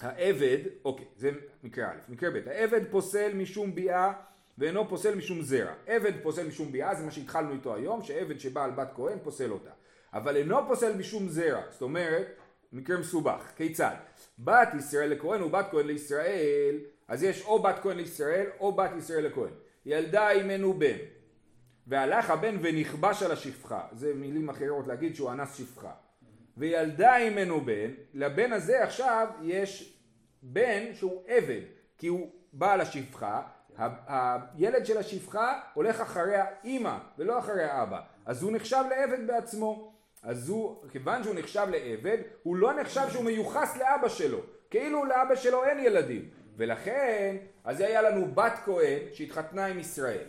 העבד, 0.00 0.58
אוקיי, 0.84 1.06
זה 1.16 1.30
מקרה 1.64 1.90
א', 1.90 1.98
מקרה 2.08 2.30
ב', 2.30 2.48
העבד 2.48 2.90
פוסל 2.90 3.34
משום 3.34 3.74
ביאה 3.74 4.12
ואינו 4.58 4.88
פוסל 4.88 5.14
משום 5.14 5.42
זרע. 5.42 5.72
עבד 5.86 6.12
פוסל 6.22 6.46
משום 6.46 6.72
ביאה, 6.72 6.94
זה 6.94 7.04
מה 7.04 7.10
שהתחלנו 7.10 7.52
איתו 7.52 7.74
היום, 7.74 8.02
שעבד 8.02 8.40
שבא 8.40 8.64
על 8.64 8.70
בת 8.70 8.88
כהן 8.94 9.18
פוסל 9.22 9.52
אותה. 9.52 9.70
אבל 10.12 10.36
אינו 10.36 10.56
פוסל 10.68 10.96
משום 10.96 11.28
זרע, 11.28 11.62
זאת 11.70 11.82
אומרת, 11.82 12.26
מקרה 12.72 12.98
מסובך, 12.98 13.52
כיצד? 13.56 13.94
בת 14.38 14.68
ישראל 14.78 15.10
לכהן 15.10 15.42
ובת 15.42 15.66
כהן 15.70 15.86
לישראל, 15.86 16.76
אז 17.08 17.22
יש 17.22 17.44
או 17.44 17.62
בת 17.62 17.76
כהן 17.82 17.96
לישראל 17.96 18.46
או 18.60 18.72
בת 18.72 18.90
ישראל 18.98 19.26
לכהן. 19.26 19.52
ילדה 19.86 20.30
עמנו 20.30 20.74
בן, 20.74 20.96
והלך 21.86 22.30
הבן 22.30 22.56
ונכבש 22.62 23.22
על 23.22 23.32
השפחה, 23.32 23.80
זה 23.92 24.14
מילים 24.14 24.48
אחרות 24.48 24.86
להגיד 24.86 25.14
שהוא 25.14 25.32
אנס 25.32 25.56
שפחה. 25.58 25.92
וילדה 26.56 27.16
עמנו 27.16 27.60
בן, 27.60 27.90
לבן 28.14 28.52
הזה 28.52 28.82
עכשיו 28.82 29.28
יש 29.42 29.98
בן 30.42 30.94
שהוא 30.94 31.22
עבד, 31.26 31.60
כי 31.98 32.06
הוא 32.06 32.30
בעל 32.52 32.80
השפחה, 32.80 33.42
הילד 34.06 34.86
של 34.86 34.98
השפחה 34.98 35.60
הולך 35.74 36.00
אחרי 36.00 36.36
האימא 36.36 36.98
ולא 37.18 37.38
אחרי 37.38 37.64
האבא, 37.64 38.00
אז 38.26 38.42
הוא 38.42 38.52
נחשב 38.52 38.84
לעבד 38.90 39.26
בעצמו. 39.26 39.92
אז 40.22 40.48
הוא, 40.48 40.76
כיוון 40.92 41.22
שהוא 41.22 41.34
נחשב 41.34 41.66
לעבד, 41.70 42.18
הוא 42.42 42.56
לא 42.56 42.80
נחשב 42.80 43.02
שהוא 43.10 43.24
מיוחס 43.24 43.76
לאבא 43.76 44.08
שלו, 44.08 44.38
כאילו 44.70 45.04
לאבא 45.04 45.34
שלו 45.34 45.64
אין 45.64 45.80
ילדים. 45.80 46.28
ולכן, 46.56 47.36
אז 47.64 47.80
היה 47.80 48.02
לנו 48.02 48.26
בת 48.34 48.52
כהן 48.64 48.98
שהתחתנה 49.12 49.66
עם 49.66 49.78
ישראל. 49.78 50.26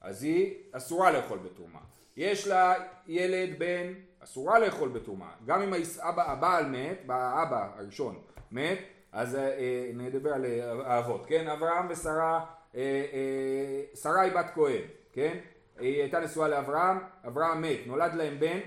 אז 0.00 0.22
היא 0.22 0.54
אסורה 0.72 1.10
לאכול 1.10 1.38
בתרומה. 1.38 1.78
יש 2.16 2.48
לה 2.48 2.74
ילד 3.06 3.58
בן, 3.58 3.92
אסורה 4.20 4.58
לאכול 4.58 4.88
בתרומה. 4.88 5.30
גם 5.46 5.62
אם 5.62 5.72
האבא, 5.98 6.32
הבעל 6.32 6.66
מת, 6.66 6.98
האבא 7.08 7.68
הראשון 7.78 8.18
מת, 8.52 8.78
אז 9.12 9.34
אה, 9.34 9.40
אה, 9.40 9.90
נדבר 9.94 10.32
על 10.32 10.44
אה, 10.44 10.72
האבות, 10.84 11.26
כן? 11.26 11.48
אברהם 11.48 11.86
ושרה, 11.90 12.44
אה, 12.74 12.80
אה, 13.12 13.96
שרה 13.96 14.20
היא 14.20 14.32
בת 14.32 14.50
כהן, 14.54 14.82
כן? 15.12 15.38
היא 15.78 16.00
הייתה 16.00 16.20
נשואה 16.20 16.48
לאברהם, 16.48 16.98
אברהם 17.26 17.62
מת, 17.62 17.78
נולד 17.86 18.14
להם 18.14 18.40
בן 18.40 18.58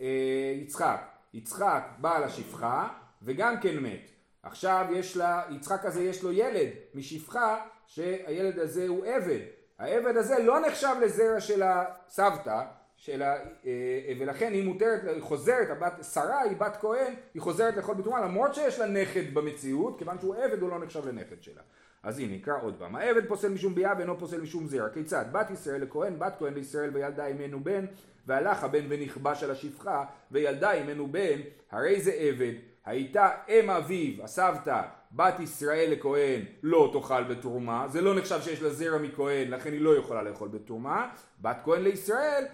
אה, 0.00 0.54
יצחק. 0.62 1.02
יצחק 1.34 1.84
בעל 1.98 2.24
השפחה 2.24 2.88
וגם 3.22 3.60
כן 3.60 3.78
מת. 3.78 4.10
עכשיו 4.42 4.86
יש 4.90 5.16
לה, 5.16 5.42
יצחק 5.50 5.84
הזה 5.84 6.02
יש 6.02 6.22
לו 6.22 6.32
ילד 6.32 6.68
משפחה 6.94 7.64
שהילד 7.86 8.58
הזה 8.58 8.88
הוא 8.88 9.04
עבד. 9.04 9.40
העבד 9.78 10.16
הזה 10.16 10.42
לא 10.42 10.60
נחשב 10.60 10.94
לזרע 11.02 11.40
של 11.40 11.62
הסבתא, 11.62 12.62
של 12.96 13.22
ה, 13.22 13.36
אה, 13.66 14.12
ולכן 14.20 14.52
היא 14.52 14.64
מותרת, 14.64 15.00
היא 15.04 15.22
חוזרת, 15.22 15.70
הבת, 15.70 16.04
שרה 16.12 16.40
היא 16.40 16.56
בת 16.56 16.76
כהן, 16.80 17.14
היא 17.34 17.42
חוזרת 17.42 17.76
לאכול 17.76 17.94
בתרומה 17.94 18.20
למרות 18.20 18.54
שיש 18.54 18.78
לה 18.78 18.86
נכד 18.86 19.34
במציאות, 19.34 19.98
כיוון 19.98 20.18
שהוא 20.18 20.34
עבד 20.34 20.62
הוא 20.62 20.70
לא 20.70 20.78
נחשב 20.78 21.08
לנכד 21.08 21.42
שלה. 21.42 21.62
אז 22.02 22.18
הנה 22.18 22.34
נקרא 22.34 22.54
עוד 22.62 22.74
פעם, 22.78 22.96
העבד 22.96 23.28
פוסל 23.28 23.48
משום 23.48 23.74
ביאה 23.74 23.92
ואינו 23.98 24.18
פוסל 24.18 24.40
משום 24.40 24.66
זרע, 24.66 24.88
כיצד? 24.88 25.24
בת 25.32 25.50
ישראל 25.50 25.82
לכהן, 25.82 26.18
בת 26.18 26.34
כהן 26.38 26.54
לישראל 26.54 26.90
וילדה 26.94 27.26
עמנו 27.26 27.64
בן, 27.64 27.84
והלך 28.26 28.64
הבן 28.64 28.84
ונכבש 28.88 29.42
על 29.42 29.50
השפחה, 29.50 30.04
וילדה 30.30 30.70
עמנו 30.70 31.06
בן, 31.06 31.40
הרי 31.70 32.00
זה 32.00 32.12
עבד, 32.12 32.52
הייתה 32.84 33.30
אם 33.48 33.70
אביו, 33.70 34.24
הסבתא, 34.24 34.82
בת 35.12 35.40
ישראל 35.40 35.90
לכהן, 35.92 36.40
לא 36.62 36.90
תאכל 36.92 37.24
בתרומה, 37.24 37.86
זה 37.88 38.00
לא 38.00 38.14
נחשב 38.14 38.40
שיש 38.40 38.62
לה 38.62 38.70
זרע 38.70 38.98
מכהן, 38.98 39.50
לכן 39.50 39.72
היא 39.72 39.80
לא 39.80 39.96
יכולה 39.96 40.22
לאכול 40.22 40.48
בתרומה, 40.48 41.10
בת 41.40 41.56
כהן 41.64 41.82
לישראל, 41.82 42.44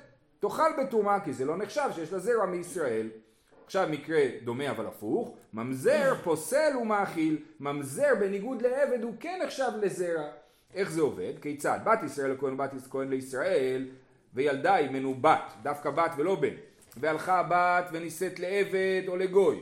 תאכל 0.41 0.83
בתרומה, 0.83 1.21
כי 1.21 1.33
זה 1.33 1.45
לא 1.45 1.57
נחשב 1.57 1.89
שיש 1.95 2.13
לה 2.13 2.19
זרע 2.19 2.47
מישראל. 2.47 3.09
עכשיו 3.69 3.89
מקרה 3.91 4.21
דומה 4.45 4.71
אבל 4.71 4.87
הפוך, 4.87 5.37
ממזר 5.55 6.15
פוסל 6.25 6.77
ומאכיל, 6.83 7.39
ממזר 7.61 8.15
בניגוד 8.21 8.63
לעבד 8.63 9.03
הוא 9.03 9.15
כן 9.21 9.41
נחשב 9.45 9.71
לזרע. 9.83 10.29
איך 10.75 10.91
זה 10.91 11.01
עובד? 11.01 11.33
כיצד? 11.43 11.79
בת 11.85 11.99
ישראל 12.03 12.31
לכהן, 12.31 12.57
בת 12.57 12.71
כהן 12.91 13.09
לישראל, 13.09 13.89
וילדה 14.35 14.77
ממנו 14.91 15.15
בת, 15.15 15.53
דווקא 15.63 15.91
בת 15.91 16.11
ולא 16.17 16.35
בן. 16.35 16.55
והלכה 16.97 17.41
הבת 17.41 17.89
ונישאת 17.93 18.41
לעבד 18.41 19.03
או 19.09 19.17
לגוי, 19.17 19.61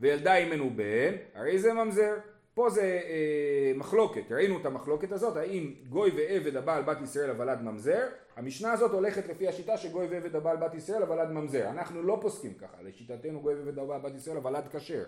וילדה 0.00 0.44
ממנו 0.46 0.70
בן, 0.70 1.14
הרי 1.34 1.58
זה 1.58 1.72
ממזר. 1.72 2.14
פה 2.56 2.70
זה 2.70 3.00
אה, 3.04 3.72
מחלוקת, 3.74 4.32
ראינו 4.32 4.60
את 4.60 4.66
המחלוקת 4.66 5.12
הזאת, 5.12 5.36
האם 5.36 5.74
גוי 5.88 6.10
ועבד 6.10 6.56
הבעל 6.56 6.82
בת 6.82 7.00
ישראל 7.00 7.30
הוולד 7.30 7.62
ממזר, 7.62 8.06
המשנה 8.36 8.72
הזאת 8.72 8.90
הולכת 8.90 9.28
לפי 9.28 9.48
השיטה 9.48 9.76
שגוי 9.76 10.06
ועבד 10.06 10.36
הבעל 10.36 10.56
בת 10.56 10.74
ישראל 10.74 11.02
הוולד 11.02 11.30
ממזר, 11.30 11.68
אנחנו 11.68 12.02
לא 12.02 12.18
פוסקים 12.20 12.54
ככה, 12.54 12.76
לשיטתנו 12.82 13.40
גוי 13.40 13.54
ועבד 13.54 13.78
הבעל 13.78 14.00
בת 14.00 14.14
ישראל 14.14 14.36
הוולד 14.36 14.68
כשר. 14.72 15.04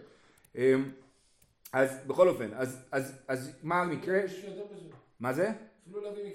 אה, 0.57 0.75
אז 1.73 1.99
בכל 2.07 2.29
אופן, 2.29 2.49
אז, 2.55 2.87
אז, 2.93 3.13
אז 3.29 3.53
מה 3.63 3.81
המקרה? 3.81 4.21
מה 5.21 5.33
זה? 5.33 5.51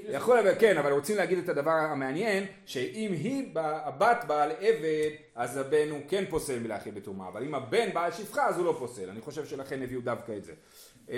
יכול 0.10 0.36
להביא, 0.36 0.52
כן, 0.60 0.78
אבל 0.78 0.92
רוצים 0.92 1.18
להגיד 1.18 1.38
את 1.38 1.50
הדבר 1.50 1.72
המעניין, 1.72 2.46
שאם 2.66 3.12
היא 3.12 3.52
הבת 3.56 4.24
בעל 4.28 4.52
עבד, 4.60 5.10
אז 5.36 5.58
הבן 5.58 5.90
הוא 5.90 6.00
כן 6.08 6.24
פוסל 6.30 6.60
מלהכיל 6.60 6.94
בתרומה, 6.94 7.28
אבל 7.28 7.44
אם 7.44 7.56
הבן 7.56 7.94
בעל 7.94 8.12
שפחה, 8.12 8.48
אז 8.48 8.58
הוא 8.58 8.66
לא 8.66 8.76
פוסל. 8.80 9.10
אני 9.10 9.22
חושב 9.22 9.46
שלכן 9.46 9.82
הביאו 9.82 10.02
דווקא 10.02 10.38
את 10.38 10.44
זה. 10.44 10.54
אמ, 11.10 11.16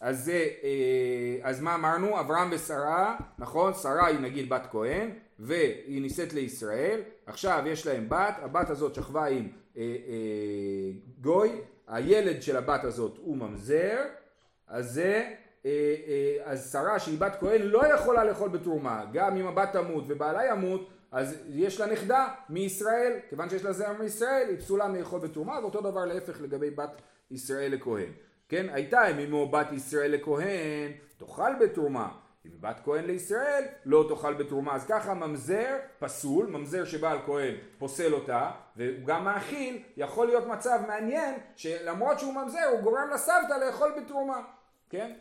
אז 0.00 0.24
זה, 0.24 0.48
אה, 0.62 1.38
אז 1.42 1.60
מה 1.60 1.74
אמרנו? 1.74 2.20
אברהם 2.20 2.48
ושרה, 2.52 3.16
נכון? 3.38 3.74
שרה 3.74 4.06
היא 4.06 4.18
נגיד 4.18 4.48
בת 4.48 4.66
כהן, 4.70 5.10
והיא 5.38 6.02
נישאת 6.02 6.32
לישראל, 6.32 7.00
עכשיו 7.26 7.62
יש 7.66 7.86
להם 7.86 8.08
בת, 8.08 8.34
הבת 8.42 8.70
הזאת 8.70 8.94
שכבה 8.94 9.26
עם 9.26 9.48
אה, 9.76 9.82
אה, 9.82 10.90
גוי, 11.20 11.50
הילד 11.88 12.42
של 12.42 12.56
הבת 12.56 12.84
הזאת 12.84 13.18
הוא 13.22 13.36
ממזר, 13.36 13.96
אז 14.68 14.90
זה 14.90 15.32
אה, 15.66 15.94
אה, 16.06 16.52
אז 16.52 16.72
שרה 16.72 16.98
שהיא 16.98 17.18
בת 17.18 17.36
כהן 17.40 17.62
לא 17.62 17.86
יכולה 17.94 18.24
לאכול 18.24 18.48
בתרומה, 18.48 19.04
גם 19.12 19.36
אם 19.36 19.46
הבת 19.46 19.72
תמות 19.72 20.04
ובעלה 20.08 20.46
ימות, 20.46 20.88
אז 21.12 21.34
יש 21.48 21.80
לה 21.80 21.86
נכדה 21.86 22.28
מישראל, 22.48 23.12
כיוון 23.28 23.50
שיש 23.50 23.64
לה 23.64 23.72
זרע 23.72 23.92
מישראל, 23.92 24.46
היא 24.48 24.58
פסולה 24.58 24.88
מאכול 24.88 25.20
בתרומה, 25.20 25.58
ואותו 25.62 25.80
דבר 25.80 26.04
להפך 26.04 26.40
לגבי 26.40 26.70
בת 26.70 26.90
ישראל 27.30 27.72
לכהן. 27.72 28.12
כן, 28.48 28.66
הייתה 28.72 29.10
אם 29.10 29.18
אמו 29.18 29.48
בת 29.48 29.72
ישראל 29.72 30.10
לכהן, 30.10 30.92
תאכל 31.16 31.54
בתרומה. 31.60 32.08
אם 32.46 32.50
בת 32.60 32.80
כהן 32.84 33.04
לישראל, 33.04 33.64
לא 33.84 34.04
תאכל 34.08 34.34
בתרומה. 34.34 34.74
אז 34.74 34.86
ככה 34.86 35.14
ממזר 35.14 35.76
פסול, 35.98 36.46
ממזר 36.46 36.84
שבעל 36.84 37.18
כהן 37.26 37.54
פוסל 37.78 38.14
אותה, 38.14 38.50
והוא 38.76 39.06
גם 39.06 39.24
מאכיל, 39.24 39.82
יכול 39.96 40.26
להיות 40.26 40.46
מצב 40.46 40.78
מעניין, 40.86 41.34
שלמרות 41.56 42.18
שהוא 42.18 42.34
ממזר, 42.34 42.64
הוא 42.72 42.80
גורם 42.80 43.10
לסבתא 43.14 43.64
לאכול 43.66 43.92
בתרומה. 44.00 44.40
כן? 44.90 45.12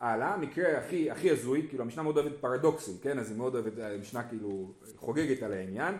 הלאה, 0.00 0.34
המקרה 0.34 0.78
הכי, 0.78 1.10
הכי 1.10 1.30
הזוי, 1.30 1.66
כאילו 1.68 1.84
המשנה 1.84 2.02
מאוד 2.02 2.18
אוהבת 2.18 2.40
פרדוקסים, 2.40 2.94
כן? 3.02 3.18
אז 3.18 3.30
היא 3.30 3.38
מאוד 3.38 3.54
אוהבת, 3.54 3.72
המשנה 3.78 4.28
כאילו 4.28 4.72
חוגגת 4.96 5.42
על 5.42 5.52
העניין. 5.52 5.94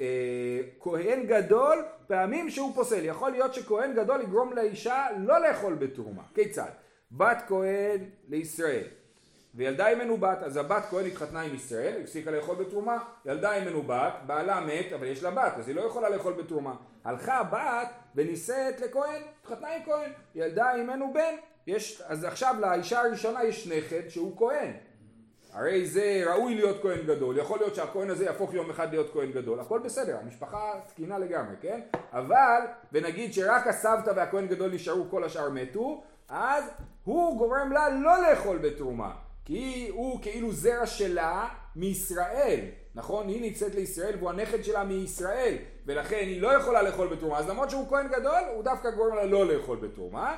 אה, 0.00 0.60
כהן 0.80 1.26
גדול, 1.26 1.84
פעמים 2.06 2.50
שהוא 2.50 2.74
פוסל. 2.74 3.04
יכול 3.04 3.30
להיות 3.30 3.54
שכהן 3.54 3.94
גדול 3.94 4.20
יגרום 4.20 4.52
לאישה 4.52 5.06
לא 5.18 5.40
לאכול 5.40 5.74
בתרומה. 5.74 6.22
כיצד? 6.34 6.70
בת 7.12 7.42
כהן 7.48 8.04
לישראל. 8.28 8.84
וילדה 9.54 9.94
ממנו 9.94 10.16
בת, 10.16 10.42
אז 10.42 10.56
הבת 10.56 10.84
כהן 10.90 11.06
התחתנה 11.06 11.40
עם 11.40 11.54
ישראל, 11.54 12.00
הפסיקה 12.02 12.30
לאכול 12.30 12.56
בתרומה, 12.56 12.98
ילדה 13.26 13.60
ממנו 13.60 13.82
בת, 13.82 14.12
בעלה 14.26 14.60
מת, 14.60 14.92
אבל 14.92 15.06
יש 15.06 15.22
לה 15.22 15.30
בת, 15.30 15.52
אז 15.56 15.68
היא 15.68 15.76
לא 15.76 15.80
יכולה 15.80 16.08
לאכול 16.08 16.32
בתרומה. 16.32 16.74
הלכה 17.04 17.34
הבת 17.34 17.88
ונישאת 18.14 18.80
לכהן, 18.80 19.22
התחתנה 19.40 19.68
עם 19.68 19.82
כהן, 19.84 20.12
ילדה 20.34 20.72
ממנו 20.78 21.12
בן, 21.12 21.34
יש, 21.66 22.02
אז 22.06 22.24
עכשיו 22.24 22.56
לאישה 22.60 23.00
הראשונה 23.00 23.44
יש 23.44 23.66
נכד 23.66 24.08
שהוא 24.08 24.38
כהן. 24.38 24.72
הרי 25.52 25.86
זה 25.86 26.22
ראוי 26.26 26.54
להיות 26.54 26.82
כהן 26.82 27.06
גדול, 27.06 27.38
יכול 27.38 27.58
להיות 27.58 27.74
שהכהן 27.74 28.10
הזה 28.10 28.24
יהפוך 28.24 28.54
יום 28.54 28.70
אחד 28.70 28.90
להיות 28.90 29.12
כהן 29.12 29.32
גדול, 29.32 29.60
הכל 29.60 29.80
בסדר, 29.84 30.16
המשפחה 30.22 30.72
תקינה 30.86 31.18
לגמרי, 31.18 31.54
כן? 31.60 31.80
אבל, 32.12 32.60
ונגיד 32.92 33.32
שרק 33.32 33.66
הסבתא 33.66 34.10
והכהן 34.16 34.46
גדול 34.46 34.70
נשארו, 34.74 35.10
כל 35.10 35.24
השאר 35.24 35.50
מתו, 35.50 36.02
אז 36.28 36.64
הוא 37.04 37.38
גורם 37.38 37.72
לה 37.72 37.88
לא 37.88 38.30
לאכול 38.30 38.58
בתרומה, 38.58 39.10
כי 39.44 39.90
הוא 39.92 40.22
כאילו 40.22 40.52
זרע 40.52 40.86
שלה 40.86 41.48
מישראל, 41.76 42.60
נכון? 42.94 43.28
היא 43.28 43.42
נמצאת 43.42 43.74
לישראל 43.74 44.14
והוא 44.18 44.30
הנכד 44.30 44.64
שלה 44.64 44.84
מישראל, 44.84 45.56
ולכן 45.86 46.16
היא 46.16 46.42
לא 46.42 46.48
יכולה 46.48 46.82
לאכול 46.82 47.08
בתרומה, 47.08 47.38
אז 47.38 47.48
למרות 47.48 47.70
שהוא 47.70 47.88
כהן 47.88 48.08
גדול, 48.08 48.42
הוא 48.54 48.64
דווקא 48.64 48.90
גורם 48.90 49.16
לה 49.16 49.24
לא 49.24 49.46
לאכול 49.46 49.78
בתרומה. 49.78 50.36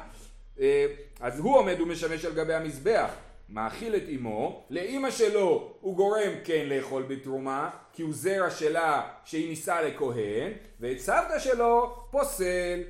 אה, 0.61 0.87
אז 1.21 1.39
הוא 1.39 1.57
עומד 1.57 1.81
ומשמש 1.81 2.25
על 2.25 2.33
גבי 2.33 2.55
המזבח, 2.55 3.11
מאכיל 3.49 3.97
את 3.97 4.03
אמו, 4.17 4.67
לאימא 4.71 5.11
שלו 5.11 5.75
הוא 5.81 5.97
גורם 5.97 6.33
כן 6.45 6.67
לאכול 6.69 7.03
בתרומה, 7.03 7.71
כי 7.93 8.03
הוא 8.03 8.13
זרע 8.15 8.51
שלה 8.51 9.09
שהיא 9.25 9.49
נישאה 9.49 9.83
לכהן, 9.83 10.53
ואת 10.81 10.99
סבתא 10.99 11.39
שלו 11.39 11.97
פוסל, 12.11 12.81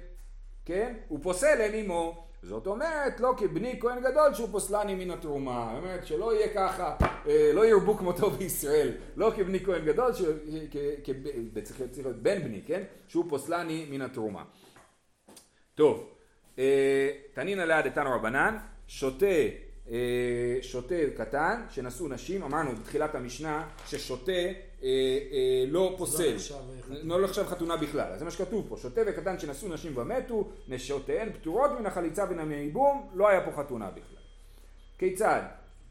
כן? 0.64 0.94
הוא 1.08 1.18
פוסל 1.22 1.60
עם 1.60 1.74
אמו. 1.74 2.26
זאת 2.42 2.66
אומרת, 2.66 3.20
לא 3.20 3.34
כבני 3.38 3.80
כהן 3.80 4.00
גדול 4.00 4.34
שהוא 4.34 4.48
פוסלני 4.52 4.94
מן 4.94 5.10
התרומה. 5.10 5.70
זאת 5.74 5.84
אומרת, 5.84 6.06
שלא 6.06 6.34
יהיה 6.34 6.48
ככה, 6.54 6.96
אה, 7.28 7.50
לא 7.54 7.66
ירבו 7.66 7.96
כמותו 7.96 8.30
בישראל. 8.30 8.92
לא 9.16 9.32
כבני 9.36 9.64
כהן 9.64 9.84
גדול, 9.84 10.12
צריך 11.62 11.80
להיות 11.96 12.16
בן 12.16 12.42
בני, 12.42 12.62
כן? 12.66 12.82
שהוא 13.08 13.24
פוסלני 13.28 13.86
מן 13.90 14.00
התרומה. 14.00 14.44
טוב. 15.74 16.08
אה, 16.58 17.10
תנינא 17.34 17.62
ליד 17.62 17.84
איתנו 17.84 18.10
רבנן, 18.10 18.56
שותה, 18.86 19.26
אה, 19.92 19.98
שותה 20.62 20.94
קטן 21.16 21.62
שנשאו 21.70 22.08
נשים, 22.08 22.42
אמרנו 22.42 22.70
בתחילת 22.76 23.14
המשנה 23.14 23.68
ששותה 23.86 24.32
אה, 24.82 25.18
לא 25.68 25.94
פוסל, 25.98 26.36
לא 26.90 27.24
נחשב 27.24 27.46
חתונה 27.46 27.76
בכלל, 27.76 28.18
זה 28.18 28.24
מה 28.24 28.30
שכתוב 28.30 28.66
פה, 28.68 28.76
שותה 28.76 29.00
וקטן 29.06 29.38
שנשאו 29.38 29.68
נשים 29.68 29.96
ומתו, 29.96 30.48
נשותיהן 30.68 31.32
פטורות 31.32 31.70
מן 31.80 31.86
החליצה 31.86 32.24
ומן 32.30 32.50
הייבום, 32.50 33.10
לא 33.14 33.28
היה 33.28 33.40
פה 33.40 33.62
חתונה 33.62 33.90
בכלל. 33.90 34.22
כיצד? 34.98 35.42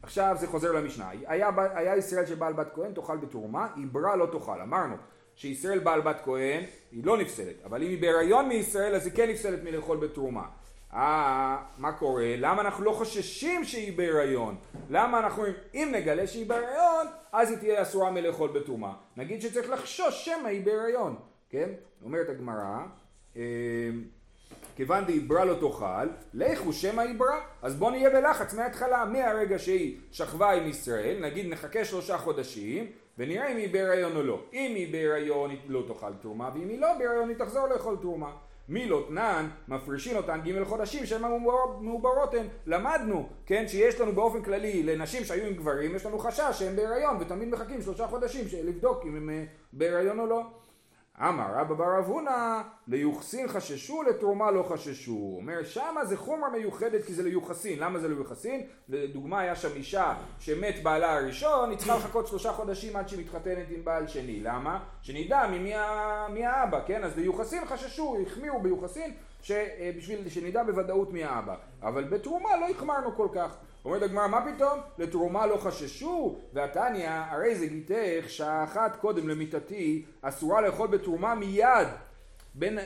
עכשיו 0.02 0.36
זה 0.40 0.46
חוזר 0.46 0.72
למשנה, 0.72 1.10
היה, 1.26 1.50
היה 1.74 1.96
ישראל 1.96 2.26
שבעל 2.26 2.52
בת 2.52 2.68
כהן 2.74 2.92
תאכל 2.92 3.16
בתרומה, 3.16 3.68
עברה 3.82 4.16
לא 4.16 4.26
תאכל, 4.26 4.60
אמרנו 4.60 4.94
שישראל 5.36 5.78
בעל 5.78 6.00
בת 6.00 6.20
כהן 6.24 6.64
היא 6.92 7.04
לא 7.04 7.16
נפסלת, 7.16 7.54
אבל 7.64 7.82
אם 7.82 7.88
היא 7.88 8.00
בהיריון 8.00 8.48
מישראל 8.48 8.94
אז 8.94 9.06
היא 9.06 9.14
כן 9.14 9.30
נפסלת 9.30 9.64
מלאכול 9.64 9.96
בתרומה. 9.96 10.44
אה, 10.94 11.56
מה 11.78 11.92
קורה? 11.92 12.34
למה 12.38 12.62
אנחנו 12.62 12.84
לא 12.84 12.92
חוששים 12.92 13.64
שהיא 13.64 13.96
בהיריון? 13.96 14.56
למה 14.90 15.18
אנחנו, 15.18 15.44
אם 15.74 15.88
נגלה 15.92 16.26
שהיא 16.26 16.46
בהיריון, 16.46 17.06
אז 17.32 17.50
היא 17.50 17.58
תהיה 17.58 17.82
אסורה 17.82 18.10
מלאכול 18.10 18.50
בתרומה. 18.50 18.92
נגיד 19.16 19.42
שצריך 19.42 19.70
לחשוש 19.70 20.24
שמא 20.24 20.48
היא 20.48 20.64
בהיריון, 20.64 21.16
כן? 21.50 21.68
אומרת 22.04 22.28
הגמרא, 22.28 22.78
אה, 23.36 23.42
כיוון 24.76 25.04
דעברה 25.04 25.44
לא 25.44 25.54
תאכל, 25.54 26.08
לכו 26.34 26.72
שמא 26.72 27.02
עברה. 27.02 27.40
אז 27.62 27.74
בוא 27.74 27.90
נהיה 27.90 28.10
בלחץ 28.10 28.54
מההתחלה, 28.54 29.04
מהרגע 29.04 29.58
שהיא 29.58 29.98
שכבה 30.10 30.50
עם 30.50 30.68
ישראל, 30.68 31.18
נגיד 31.20 31.46
נחכה 31.52 31.84
שלושה 31.84 32.18
חודשים, 32.18 32.86
ונראה 33.18 33.52
אם 33.52 33.56
היא 33.56 33.72
בהיריון 33.72 34.16
או 34.16 34.22
לא. 34.22 34.42
אם 34.52 34.72
היא 34.74 34.92
בהיריון 34.92 35.50
היא 35.50 35.58
לא 35.68 35.84
תאכל 35.88 36.12
תרומה, 36.20 36.50
ואם 36.54 36.68
היא 36.68 36.80
לא 36.80 36.88
בהיריון 36.98 37.28
היא 37.28 37.36
תחזור 37.36 37.66
לאכול 37.66 37.96
תרומה. 38.00 38.32
מילות 38.68 39.10
נען, 39.10 39.46
מפרישין 39.68 40.16
אותן 40.16 40.40
ג' 40.44 40.64
חודשים 40.64 41.06
שהן 41.06 41.22
מעוברות 41.80 42.34
הן. 42.34 42.46
למדנו, 42.66 43.28
כן, 43.46 43.68
שיש 43.68 44.00
לנו 44.00 44.12
באופן 44.12 44.42
כללי 44.42 44.82
לנשים 44.82 45.24
שהיו 45.24 45.46
עם 45.46 45.54
גברים, 45.54 45.96
יש 45.96 46.06
לנו 46.06 46.18
חשש 46.18 46.58
שהן 46.58 46.76
בהיריון 46.76 47.16
ותמיד 47.20 47.48
מחכים 47.48 47.82
שלושה 47.82 48.06
חודשים 48.06 48.44
לבדוק 48.64 49.04
אם 49.06 49.30
אה, 49.30 49.44
בהיריון 49.72 50.18
או 50.20 50.26
לא. 50.26 50.61
אמר 51.28 51.46
רבא 51.54 51.74
בר 51.74 51.98
אבונה 51.98 52.62
ליוחסין 52.88 53.48
חששו 53.48 54.02
לתרומה 54.02 54.50
לא 54.50 54.62
חששו. 54.62 55.12
הוא 55.12 55.36
אומר 55.36 55.64
שמה 55.64 56.04
זה 56.04 56.16
חומרה 56.16 56.50
מיוחדת 56.50 57.04
כי 57.04 57.14
זה 57.14 57.22
ליוחסין. 57.22 57.78
למה 57.78 57.98
זה 57.98 58.08
ליוחסין? 58.08 58.66
לדוגמה 58.88 59.40
היה 59.40 59.56
שם 59.56 59.68
אישה 59.74 60.14
שמת 60.38 60.82
בעלה 60.82 61.18
הראשון, 61.18 61.70
היא 61.70 61.78
צריכה 61.78 61.96
לחכות 61.96 62.26
שלושה 62.26 62.52
חודשים 62.52 62.96
עד 62.96 63.08
שהיא 63.08 63.20
מתחתנת 63.20 63.66
עם 63.70 63.84
בעל 63.84 64.06
שני. 64.06 64.40
למה? 64.40 64.84
שנדע 65.02 65.46
ממי 65.46 65.74
מי 66.30 66.46
האבא, 66.46 66.80
כן? 66.86 67.04
אז 67.04 67.16
ליוחסין 67.18 67.64
חששו, 67.64 68.16
החמירו 68.26 68.60
ביוחסין 68.60 69.14
בשביל 69.96 70.28
שנדע 70.28 70.62
בוודאות 70.62 71.12
מי 71.12 71.24
האבא. 71.24 71.56
אבל 71.82 72.04
בתרומה 72.04 72.56
לא 72.56 72.68
החמרנו 72.68 73.16
כל 73.16 73.28
כך. 73.34 73.56
אומרת 73.84 74.02
הגמרא, 74.02 74.26
מה 74.26 74.52
פתאום? 74.54 74.80
לתרומה 74.98 75.46
לא 75.46 75.56
חששו, 75.56 76.38
והתניא, 76.52 77.10
הרי 77.10 77.54
זה 77.54 77.66
גיתך 77.66 78.24
שעה 78.28 78.64
אחת 78.64 78.96
קודם 78.96 79.28
למיתתי, 79.28 80.04
אסורה 80.22 80.60
לאכול 80.60 80.88
בתרומה 80.88 81.34
מיד. 81.34 81.88
בין, 82.54 82.78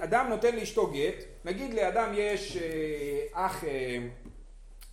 אדם 0.00 0.26
נותן 0.28 0.56
לאשתו 0.56 0.86
גט, 0.86 1.24
נגיד 1.44 1.74
לאדם 1.74 2.10
יש 2.14 2.56
אה, 2.56 3.46
אח, 3.46 3.64
אה, 3.64 3.98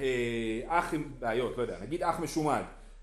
אה, 0.02 0.62
אח 0.68 0.94
עם 0.94 1.12
בעיות, 1.20 1.58
לא 1.58 1.62
יודע, 1.62 1.78
נגיד 1.82 2.04
אח 2.04 2.20
משומד, 2.20 2.62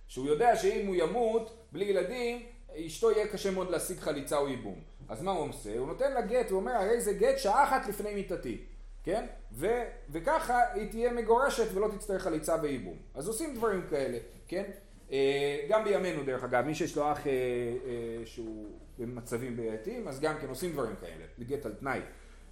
שהוא 0.09 0.27
יודע 0.27 0.57
שאם 0.57 0.87
הוא 0.87 0.97
ימות 0.97 1.57
בלי 1.73 1.85
ילדים, 1.85 2.43
אשתו 2.87 3.11
יהיה 3.11 3.29
קשה 3.29 3.51
מאוד 3.51 3.71
להשיג 3.71 3.99
חליצה 3.99 4.39
או 4.39 4.49
ייבום. 4.49 4.81
אז 5.09 5.23
מה 5.23 5.31
הוא 5.31 5.49
עושה? 5.49 5.79
הוא 5.79 5.87
נותן 5.87 6.13
לה 6.13 6.21
גט, 6.21 6.51
הוא 6.51 6.61
אומר, 6.61 6.73
הרי 6.73 7.01
זה 7.01 7.13
גט 7.13 7.39
שעה 7.39 7.65
אחת 7.65 7.89
לפני 7.89 8.15
מיתתי. 8.15 8.59
כן? 9.05 9.27
ו, 9.53 9.67
וככה 10.11 10.61
היא 10.75 10.91
תהיה 10.91 11.13
מגורשת 11.13 11.75
ולא 11.75 11.89
תצטרך 11.97 12.23
חליצה 12.23 12.57
וייבום. 12.63 12.97
אז 13.15 13.29
עושים 13.29 13.55
דברים 13.55 13.83
כאלה, 13.91 14.19
כן? 14.49 14.65
אה, 15.13 15.67
גם 15.69 15.85
בימינו 15.85 16.23
דרך 16.25 16.45
אגב, 16.45 16.65
מי 16.67 16.75
שיש 16.75 16.97
לו 16.97 17.13
אח 17.13 17.27
אה, 17.27 17.33
אה, 17.33 18.27
שהוא 18.27 18.79
במצבים 18.99 19.57
בעייתיים, 19.57 20.09
אז 20.09 20.21
גם 20.21 20.35
כן 20.41 20.49
עושים 20.49 20.73
דברים 20.73 20.95
כאלה, 21.01 21.25
לגט 21.39 21.67
על 21.67 21.73
תנאי. 21.73 22.01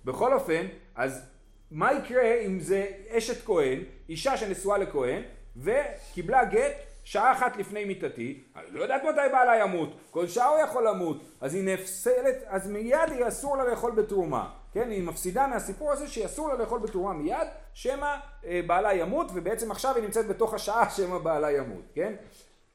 בכל 0.04 0.34
אופן, 0.34 0.66
אז 0.94 1.26
מה 1.70 1.92
יקרה 1.92 2.34
אם 2.46 2.60
זה 2.60 2.86
אשת 3.08 3.44
כהן, 3.44 3.82
אישה 4.08 4.36
שנשואה 4.36 4.78
לכהן, 4.78 5.22
וקיבלה 5.56 6.44
גט 6.44 6.72
שעה 7.04 7.32
אחת 7.32 7.56
לפני 7.56 7.84
מיתתי, 7.84 8.44
אני 8.56 8.64
לא 8.70 8.82
יודעת 8.82 9.02
מתי 9.02 9.20
בעלה 9.32 9.56
ימות, 9.56 9.96
כל 10.10 10.26
שעה 10.26 10.48
הוא 10.48 10.58
יכול 10.58 10.88
למות, 10.88 11.22
אז 11.40 11.54
היא 11.54 11.64
נפסלת, 11.64 12.36
אז 12.46 12.70
מיד 12.70 13.10
היא 13.10 13.28
אסור 13.28 13.56
לה 13.56 13.64
לאכול 13.64 13.92
בתרומה. 13.92 14.59
כן, 14.72 14.90
היא 14.90 15.02
מפסידה 15.02 15.46
מהסיפור 15.46 15.92
הזה 15.92 16.08
שאסור 16.08 16.48
לה 16.48 16.54
לאכול 16.54 16.80
בתרומה 16.80 17.12
מיד, 17.12 17.48
שמא 17.74 18.16
אה, 18.44 18.60
בעלה 18.66 18.94
ימות, 18.94 19.30
ובעצם 19.34 19.70
עכשיו 19.70 19.94
היא 19.94 20.04
נמצאת 20.04 20.28
בתוך 20.28 20.54
השעה 20.54 20.90
שמא 20.90 21.18
בעלה 21.18 21.52
ימות, 21.52 21.84
כן? 21.94 22.14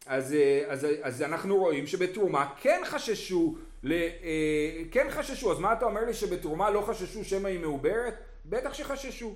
אז, 0.05 0.33
אה, 0.33 0.63
אז, 0.67 0.87
אז 1.01 1.21
אנחנו 1.21 1.57
רואים 1.57 1.87
שבתרומה 1.87 2.49
כן 2.61 2.81
חששו, 2.85 3.55
ל, 3.83 3.93
אה, 3.93 4.81
כן 4.91 5.07
חששו, 5.09 5.51
אז 5.51 5.59
מה 5.59 5.73
אתה 5.73 5.85
אומר 5.85 6.05
לי 6.05 6.13
שבתרומה 6.13 6.69
לא 6.69 6.81
חששו 6.81 7.23
שמא 7.23 7.47
היא 7.47 7.59
מעוברת? 7.59 8.13
בטח 8.45 8.73
שחששו. 8.73 9.33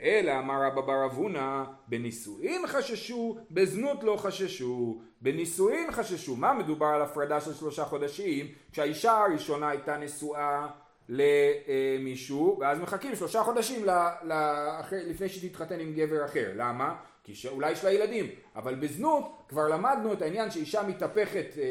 אלא 0.00 0.38
אמר 0.38 0.62
רבא 0.66 0.80
בר 0.80 1.06
אבונה, 1.06 1.64
בנישואין 1.88 2.66
חששו, 2.66 3.38
בזנות 3.50 4.04
לא 4.04 4.16
חששו. 4.16 5.00
בנישואין 5.20 5.92
חששו. 5.92 6.36
מה 6.36 6.52
מדובר 6.52 6.86
על 6.86 7.02
הפרדה 7.02 7.40
של 7.40 7.54
שלושה 7.54 7.84
חודשים? 7.84 8.46
כשהאישה 8.72 9.12
הראשונה 9.12 9.68
הייתה 9.68 9.96
נשואה 9.96 10.66
למישהו, 11.08 12.58
ואז 12.60 12.80
מחכים 12.80 13.16
שלושה 13.16 13.42
חודשים 13.42 13.86
לפני 14.92 15.28
שהיא 15.28 15.50
תתחתן 15.50 15.80
עם 15.80 15.94
גבר 15.94 16.24
אחר. 16.24 16.50
למה? 16.56 16.94
כי 17.24 17.48
אולי 17.48 17.72
יש 17.72 17.84
לה 17.84 17.92
ילדים, 17.92 18.26
אבל 18.56 18.74
בזנות 18.74 19.42
כבר 19.48 19.68
למדנו 19.68 20.12
את 20.12 20.22
העניין 20.22 20.50
שאישה 20.50 20.82
מתהפכת 20.82 21.46
אה, 21.58 21.62
אה, 21.62 21.68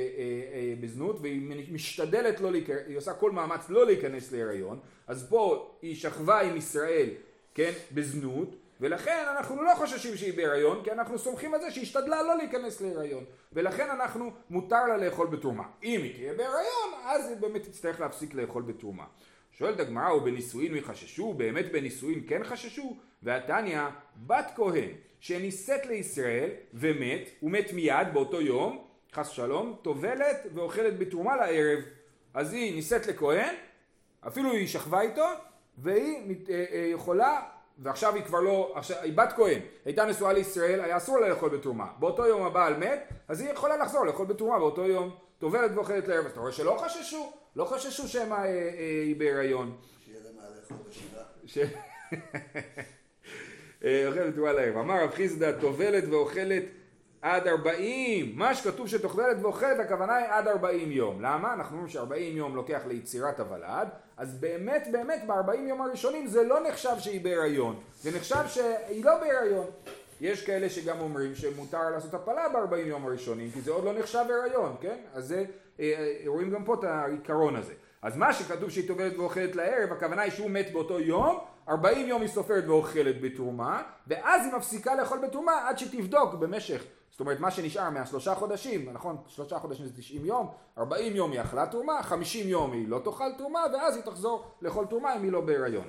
אה, 0.54 0.74
בזנות 0.82 1.18
והיא 1.22 1.72
משתדלת 1.72 2.42
לא 2.42 2.52
להיכנס, 2.52 2.78
היא 2.88 2.98
עושה 2.98 3.14
כל 3.14 3.32
מאמץ 3.32 3.70
לא 3.70 3.86
להיכנס 3.86 4.32
להיריון, 4.32 4.80
אז 5.08 5.30
פה 5.30 5.72
היא 5.82 5.96
שכבה 5.96 6.42
עם 6.42 6.58
ישראל, 6.58 7.10
כן, 7.54 7.72
בזנות, 7.92 8.56
ולכן 8.82 9.26
אנחנו 9.38 9.64
לא 9.64 9.76
חוששים 9.76 10.18
שהיא 10.18 10.34
בהיריון, 10.34 10.84
כי 10.84 10.92
אנחנו 10.92 11.20
סומכים 11.20 11.54
על 11.54 11.62
זה 11.62 11.72
שהיא 11.72 11.82
השתדלה 11.82 12.24
לא 12.24 12.38
להיכנס 12.38 12.82
להיריון, 12.82 13.24
ולכן 13.54 13.90
אנחנו, 13.90 14.32
מותר 14.50 14.86
לה 14.88 14.98
לאכול 14.98 15.28
בתרומה. 15.28 15.64
אם 15.84 16.02
היא 16.04 16.14
תהיה 16.14 16.34
בהיריון, 16.34 16.94
אז 17.06 17.30
היא 17.30 17.38
באמת 17.38 17.64
תצטרך 17.64 18.00
להפסיק 18.00 18.34
לאכול 18.34 18.64
בתרומה. 18.64 19.06
שואלת 19.52 19.80
הגמרא, 19.80 20.10
או 20.10 20.22
בנישואין 20.22 20.76
יחששו? 20.76 21.34
באמת 21.34 21.72
בנישואין 21.72 22.24
כן 22.28 22.44
חששו? 22.44 22.98
והתניא, 23.24 23.82
בת 24.28 24.52
כהן 24.56 24.90
שנישאת 25.20 25.86
לישראל 25.86 26.50
ומת, 26.74 27.30
הוא 27.40 27.52
מת 27.52 27.74
מיד 27.74 28.08
באותו 28.14 28.42
יום, 28.42 28.88
חס 29.14 29.30
שלום, 29.30 29.76
טובלת 29.82 30.38
ואוכלת 30.54 31.00
בתרומה 31.00 31.36
לערב. 31.36 31.80
אז 32.34 32.54
היא 32.54 32.76
נישאת 32.76 33.08
לכהן, 33.08 33.56
אפילו 34.28 34.52
היא 34.52 34.68
שכבה 34.68 35.02
איתו, 35.02 35.26
והיא 35.78 36.36
אה, 36.50 36.66
אה, 36.72 36.88
יכולה 36.94 37.42
ועכשיו 37.80 38.16
היא 38.16 38.24
כבר 38.24 38.40
לא, 38.40 38.72
עכשיו, 38.76 38.98
היא 39.02 39.18
בת 39.18 39.34
כהן, 39.36 39.60
הייתה 39.86 40.06
נשואה 40.06 40.34
לישראל, 40.34 40.82
היה 40.82 40.98
אסור 40.98 41.20
לה 41.20 41.30
לאכול 41.30 41.50
בתרומה. 41.50 41.88
באותו 42.00 42.26
יום 42.26 42.44
הבעל 42.44 42.78
מת, 42.78 43.10
אז 43.28 43.42
היא 43.42 43.50
יכולה 43.50 43.78
לחזור 43.78 44.06
לאכול 44.06 44.26
בתרומה 44.26 44.60
באותו 44.60 44.86
יום. 44.86 45.16
טובלת 45.44 45.72
ואוכלת 45.76 46.08
לערב. 46.08 46.26
אז 46.26 46.32
אתה 46.32 46.40
רואה 46.40 46.52
שלא 46.52 46.78
חששו, 46.86 47.34
לא 47.56 47.66
חששו 47.66 48.08
שמא 48.08 48.34
אה, 48.34 48.46
אה, 48.46 49.02
היא 49.04 49.16
בהיריון. 49.16 49.78
שיהיה 50.06 50.20
לה 50.24 50.30
מה 50.36 50.44
לאכול 50.56 50.78
בשבעה. 50.90 51.68
אה, 53.84 54.08
אוכלת 54.08 54.34
בתרומה 54.34 54.54
לערב. 54.54 54.78
אמר 54.78 55.04
רב 55.04 55.12
חיסדא, 55.12 55.52
טובלת 55.60 56.04
ואוכלת 56.10 56.64
עד 57.24 57.48
ארבעים, 57.48 58.32
מה 58.36 58.56
שכתוב 58.56 58.88
שתאכלת 58.88 59.38
ואוכלת 59.42 59.80
הכוונה 59.80 60.16
היא 60.16 60.28
עד 60.30 60.48
ארבעים 60.48 60.92
יום. 60.92 61.22
למה? 61.22 61.54
אנחנו 61.54 61.76
אומרים 61.76 61.90
שארבעים 61.90 62.38
יום 62.38 62.56
לוקח 62.56 62.82
ליצירת 62.88 63.40
הוולד, 63.40 63.88
אז 64.18 64.36
באמת 64.40 64.88
באמת 64.92 65.24
בארבעים 65.28 65.68
יום 65.68 65.82
הראשונים 65.82 66.28
זה 66.28 66.44
לא 66.44 66.68
נחשב 66.68 67.00
שהיא 67.00 67.22
בהיריון, 67.22 67.80
זה 68.02 68.18
נחשב 68.18 68.44
שהיא 68.48 69.06
לא 69.06 69.20
בהיריון. 69.20 69.66
יש 70.22 70.46
כאלה 70.46 70.70
שגם 70.70 71.00
אומרים 71.00 71.36
שמותר 71.36 71.90
לעשות 71.90 72.14
הפלה 72.14 72.50
בארבעים 72.50 72.88
יום 72.88 73.06
הראשונים, 73.06 73.52
כי 73.52 73.62
זה 73.62 73.72
עוד 73.72 73.84
לא 73.84 73.94
נחשב 74.00 74.26
הריון, 74.30 74.76
כן? 74.82 74.98
אז 75.14 75.28
זה, 75.28 75.46
אה, 75.80 75.86
אה, 75.86 76.24
רואים 76.26 76.50
גם 76.50 76.64
פה 76.64 76.74
את 76.74 76.84
העיקרון 76.84 77.56
הזה. 77.56 77.74
אז 78.02 78.18
מה 78.18 78.34
שכתוב 78.34 78.70
שהיא 78.70 78.88
טובלת 78.88 79.18
ואוכלת 79.18 79.56
לערב, 79.56 79.92
הכוונה 79.92 80.22
היא 80.22 80.32
שהוא 80.32 80.50
מת 80.52 80.72
באותו 80.74 81.00
יום, 81.00 81.40
ארבעים 81.70 82.08
יום 82.08 82.22
היא 82.22 82.30
סופרת 82.30 82.64
ואוכלת 82.68 83.22
בתרומה, 83.22 83.84
ואז 84.08 84.46
היא 84.46 84.54
מפסיקה 84.54 84.96
לאכול 84.96 85.20
בתרומה 85.28 85.70
עד 85.70 85.78
שתבדוק 85.78 86.34
במשך 86.34 86.84
זאת 87.14 87.20
אומרת 87.20 87.40
מה 87.40 87.52
שנשאר 87.52 87.90
מהשלושה 87.90 88.36
חודשים, 88.36 88.90
נכון? 88.94 89.18
שלושה 89.28 89.60
חודשים 89.60 89.86
זה 89.86 89.98
תשעים 89.98 90.26
יום, 90.26 90.48
ארבעים 90.78 91.16
יום 91.16 91.32
היא 91.32 91.42
אכלה 91.42 91.68
תרומה, 91.68 92.04
חמישים 92.04 92.48
יום 92.48 92.72
היא 92.72 92.88
לא 92.88 93.02
תאכל 93.04 93.32
תרומה 93.38 93.60
ואז 93.74 93.96
היא 93.96 94.04
תחזור 94.04 94.46
לאכול 94.62 94.86
תרומה 94.86 95.16
אם 95.16 95.24
היא 95.24 95.32
לא 95.32 95.42
בהיריון. 95.42 95.88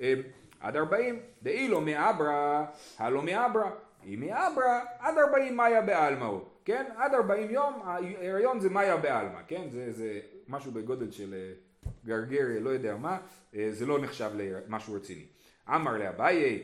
אה, 0.00 0.14
עד 0.60 0.76
ארבעים, 0.76 1.20
דאי 1.42 1.68
לא 1.68 1.80
מאברה, 1.80 2.66
הלא 2.98 3.22
מאברה, 3.22 3.70
היא 4.02 4.18
מאברה, 4.18 4.80
עד 4.98 5.14
ארבעים 5.18 5.56
מאיה 5.56 5.82
בעלמא 5.82 6.24
הוא, 6.24 6.40
כן? 6.64 6.84
עד 6.96 7.14
ארבעים 7.14 7.50
יום 7.50 7.80
ההיריון 7.84 8.60
זה 8.60 8.70
מאיה 8.70 8.96
בעלמא, 8.96 9.38
כן? 9.48 9.68
זה, 9.70 9.92
זה 9.92 10.20
משהו 10.48 10.72
בגודל 10.72 11.10
של 11.10 11.34
אה, 11.34 11.52
גרגר, 12.04 12.44
לא 12.60 12.70
יודע 12.70 12.96
מה, 12.96 13.18
אה, 13.54 13.68
זה 13.70 13.86
לא 13.86 13.98
נחשב 13.98 14.30
למשהו 14.34 14.94
רציני. 14.94 15.26
אמר 15.68 15.98
לאביי 15.98 16.62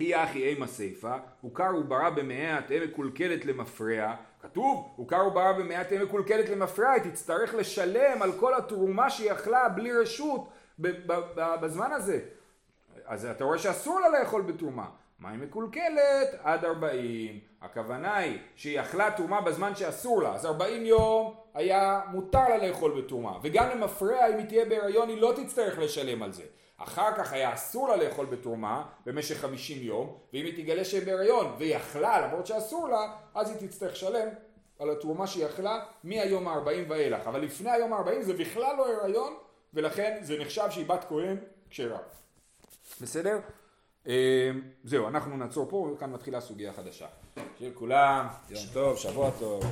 אי 0.00 0.24
אחי 0.24 0.48
אימה 0.48 0.66
סיפה, 0.66 1.14
הוכר 1.40 1.70
וברא 1.78 2.10
במאה 2.10 2.60
תהא 2.66 2.84
מקולקלת 2.84 3.44
למפרע, 3.44 4.14
כתוב, 4.42 4.92
הוכר 4.96 5.26
וברא 5.26 5.52
במאה 5.52 5.84
תהא 5.84 6.02
מקולקלת 6.02 6.48
למפרע, 6.48 6.90
היא 6.90 7.02
תצטרך 7.02 7.54
לשלם 7.54 8.22
על 8.22 8.32
כל 8.32 8.54
התרומה 8.54 9.10
שהיא 9.10 9.32
אכלה 9.32 9.68
בלי 9.68 9.92
רשות 9.92 10.48
בזמן 11.60 11.92
הזה. 11.92 12.20
אז 13.06 13.24
אתה 13.24 13.44
רואה 13.44 13.58
שאסור 13.58 14.00
לה 14.00 14.08
לאכול 14.20 14.42
בתרומה. 14.42 14.86
מה 15.18 15.30
היא 15.30 15.38
מקולקלת? 15.38 16.28
עד 16.42 16.64
ארבעים. 16.64 17.38
הכוונה 17.62 18.16
היא 18.16 18.38
שהיא 18.56 18.80
אכלה 18.80 19.10
תרומה 19.16 19.40
בזמן 19.40 19.74
שאסור 19.74 20.22
לה, 20.22 20.34
אז 20.34 20.46
ארבעים 20.46 20.86
יום 20.86 21.34
היה 21.54 22.00
מותר 22.06 22.48
לה 22.48 22.68
לאכול 22.68 23.02
בתרומה. 23.02 23.38
וגם 23.42 23.68
למפרע 23.68 24.28
אם 24.28 24.38
היא 24.38 24.46
תהיה 24.46 24.64
בהריון 24.64 25.08
היא 25.08 25.20
לא 25.20 25.32
תצטרך 25.36 25.78
לשלם 25.78 26.22
על 26.22 26.32
זה. 26.32 26.42
אחר 26.82 27.14
כך 27.16 27.32
היה 27.32 27.54
אסור 27.54 27.88
לה 27.88 27.96
לאכול 27.96 28.26
בתרומה 28.26 28.86
במשך 29.06 29.40
חמישים 29.40 29.82
יום, 29.82 30.16
ואם 30.32 30.44
היא 30.44 30.64
תגלה 30.64 30.84
שהיא 30.84 31.06
בהריון 31.06 31.54
והיא 31.58 31.76
אכלה 31.76 32.26
למרות 32.26 32.46
שאסור 32.46 32.88
לה, 32.88 33.12
אז 33.34 33.50
היא 33.50 33.68
תצטרך 33.68 33.92
לשלם 33.92 34.28
על 34.78 34.90
התרומה 34.90 35.26
שהיא 35.26 35.46
אכלה 35.46 35.84
מהיום 36.04 36.48
הארבעים 36.48 36.90
ואילך. 36.90 37.26
אבל 37.26 37.40
לפני 37.40 37.70
היום 37.70 37.92
הארבעים 37.92 38.22
זה 38.22 38.32
בכלל 38.32 38.76
לא 38.76 38.86
הריון, 39.02 39.34
ולכן 39.74 40.18
זה 40.22 40.38
נחשב 40.38 40.70
שהיא 40.70 40.86
בת 40.86 41.04
כהן 41.08 41.36
כשרה. 41.70 41.98
בסדר? 43.00 43.38
אה, 44.06 44.50
זהו, 44.84 45.08
אנחנו 45.08 45.36
נעצור 45.36 45.66
פה, 45.70 45.90
וכאן 45.94 46.12
מתחילה 46.12 46.40
סוגיה 46.40 46.72
חדשה. 46.72 47.06
שיהיה 47.58 47.70
לכולם, 47.70 48.26
יום 48.50 48.62
טוב, 48.72 48.96
שבוע 48.96 49.30
טוב. 49.38 49.64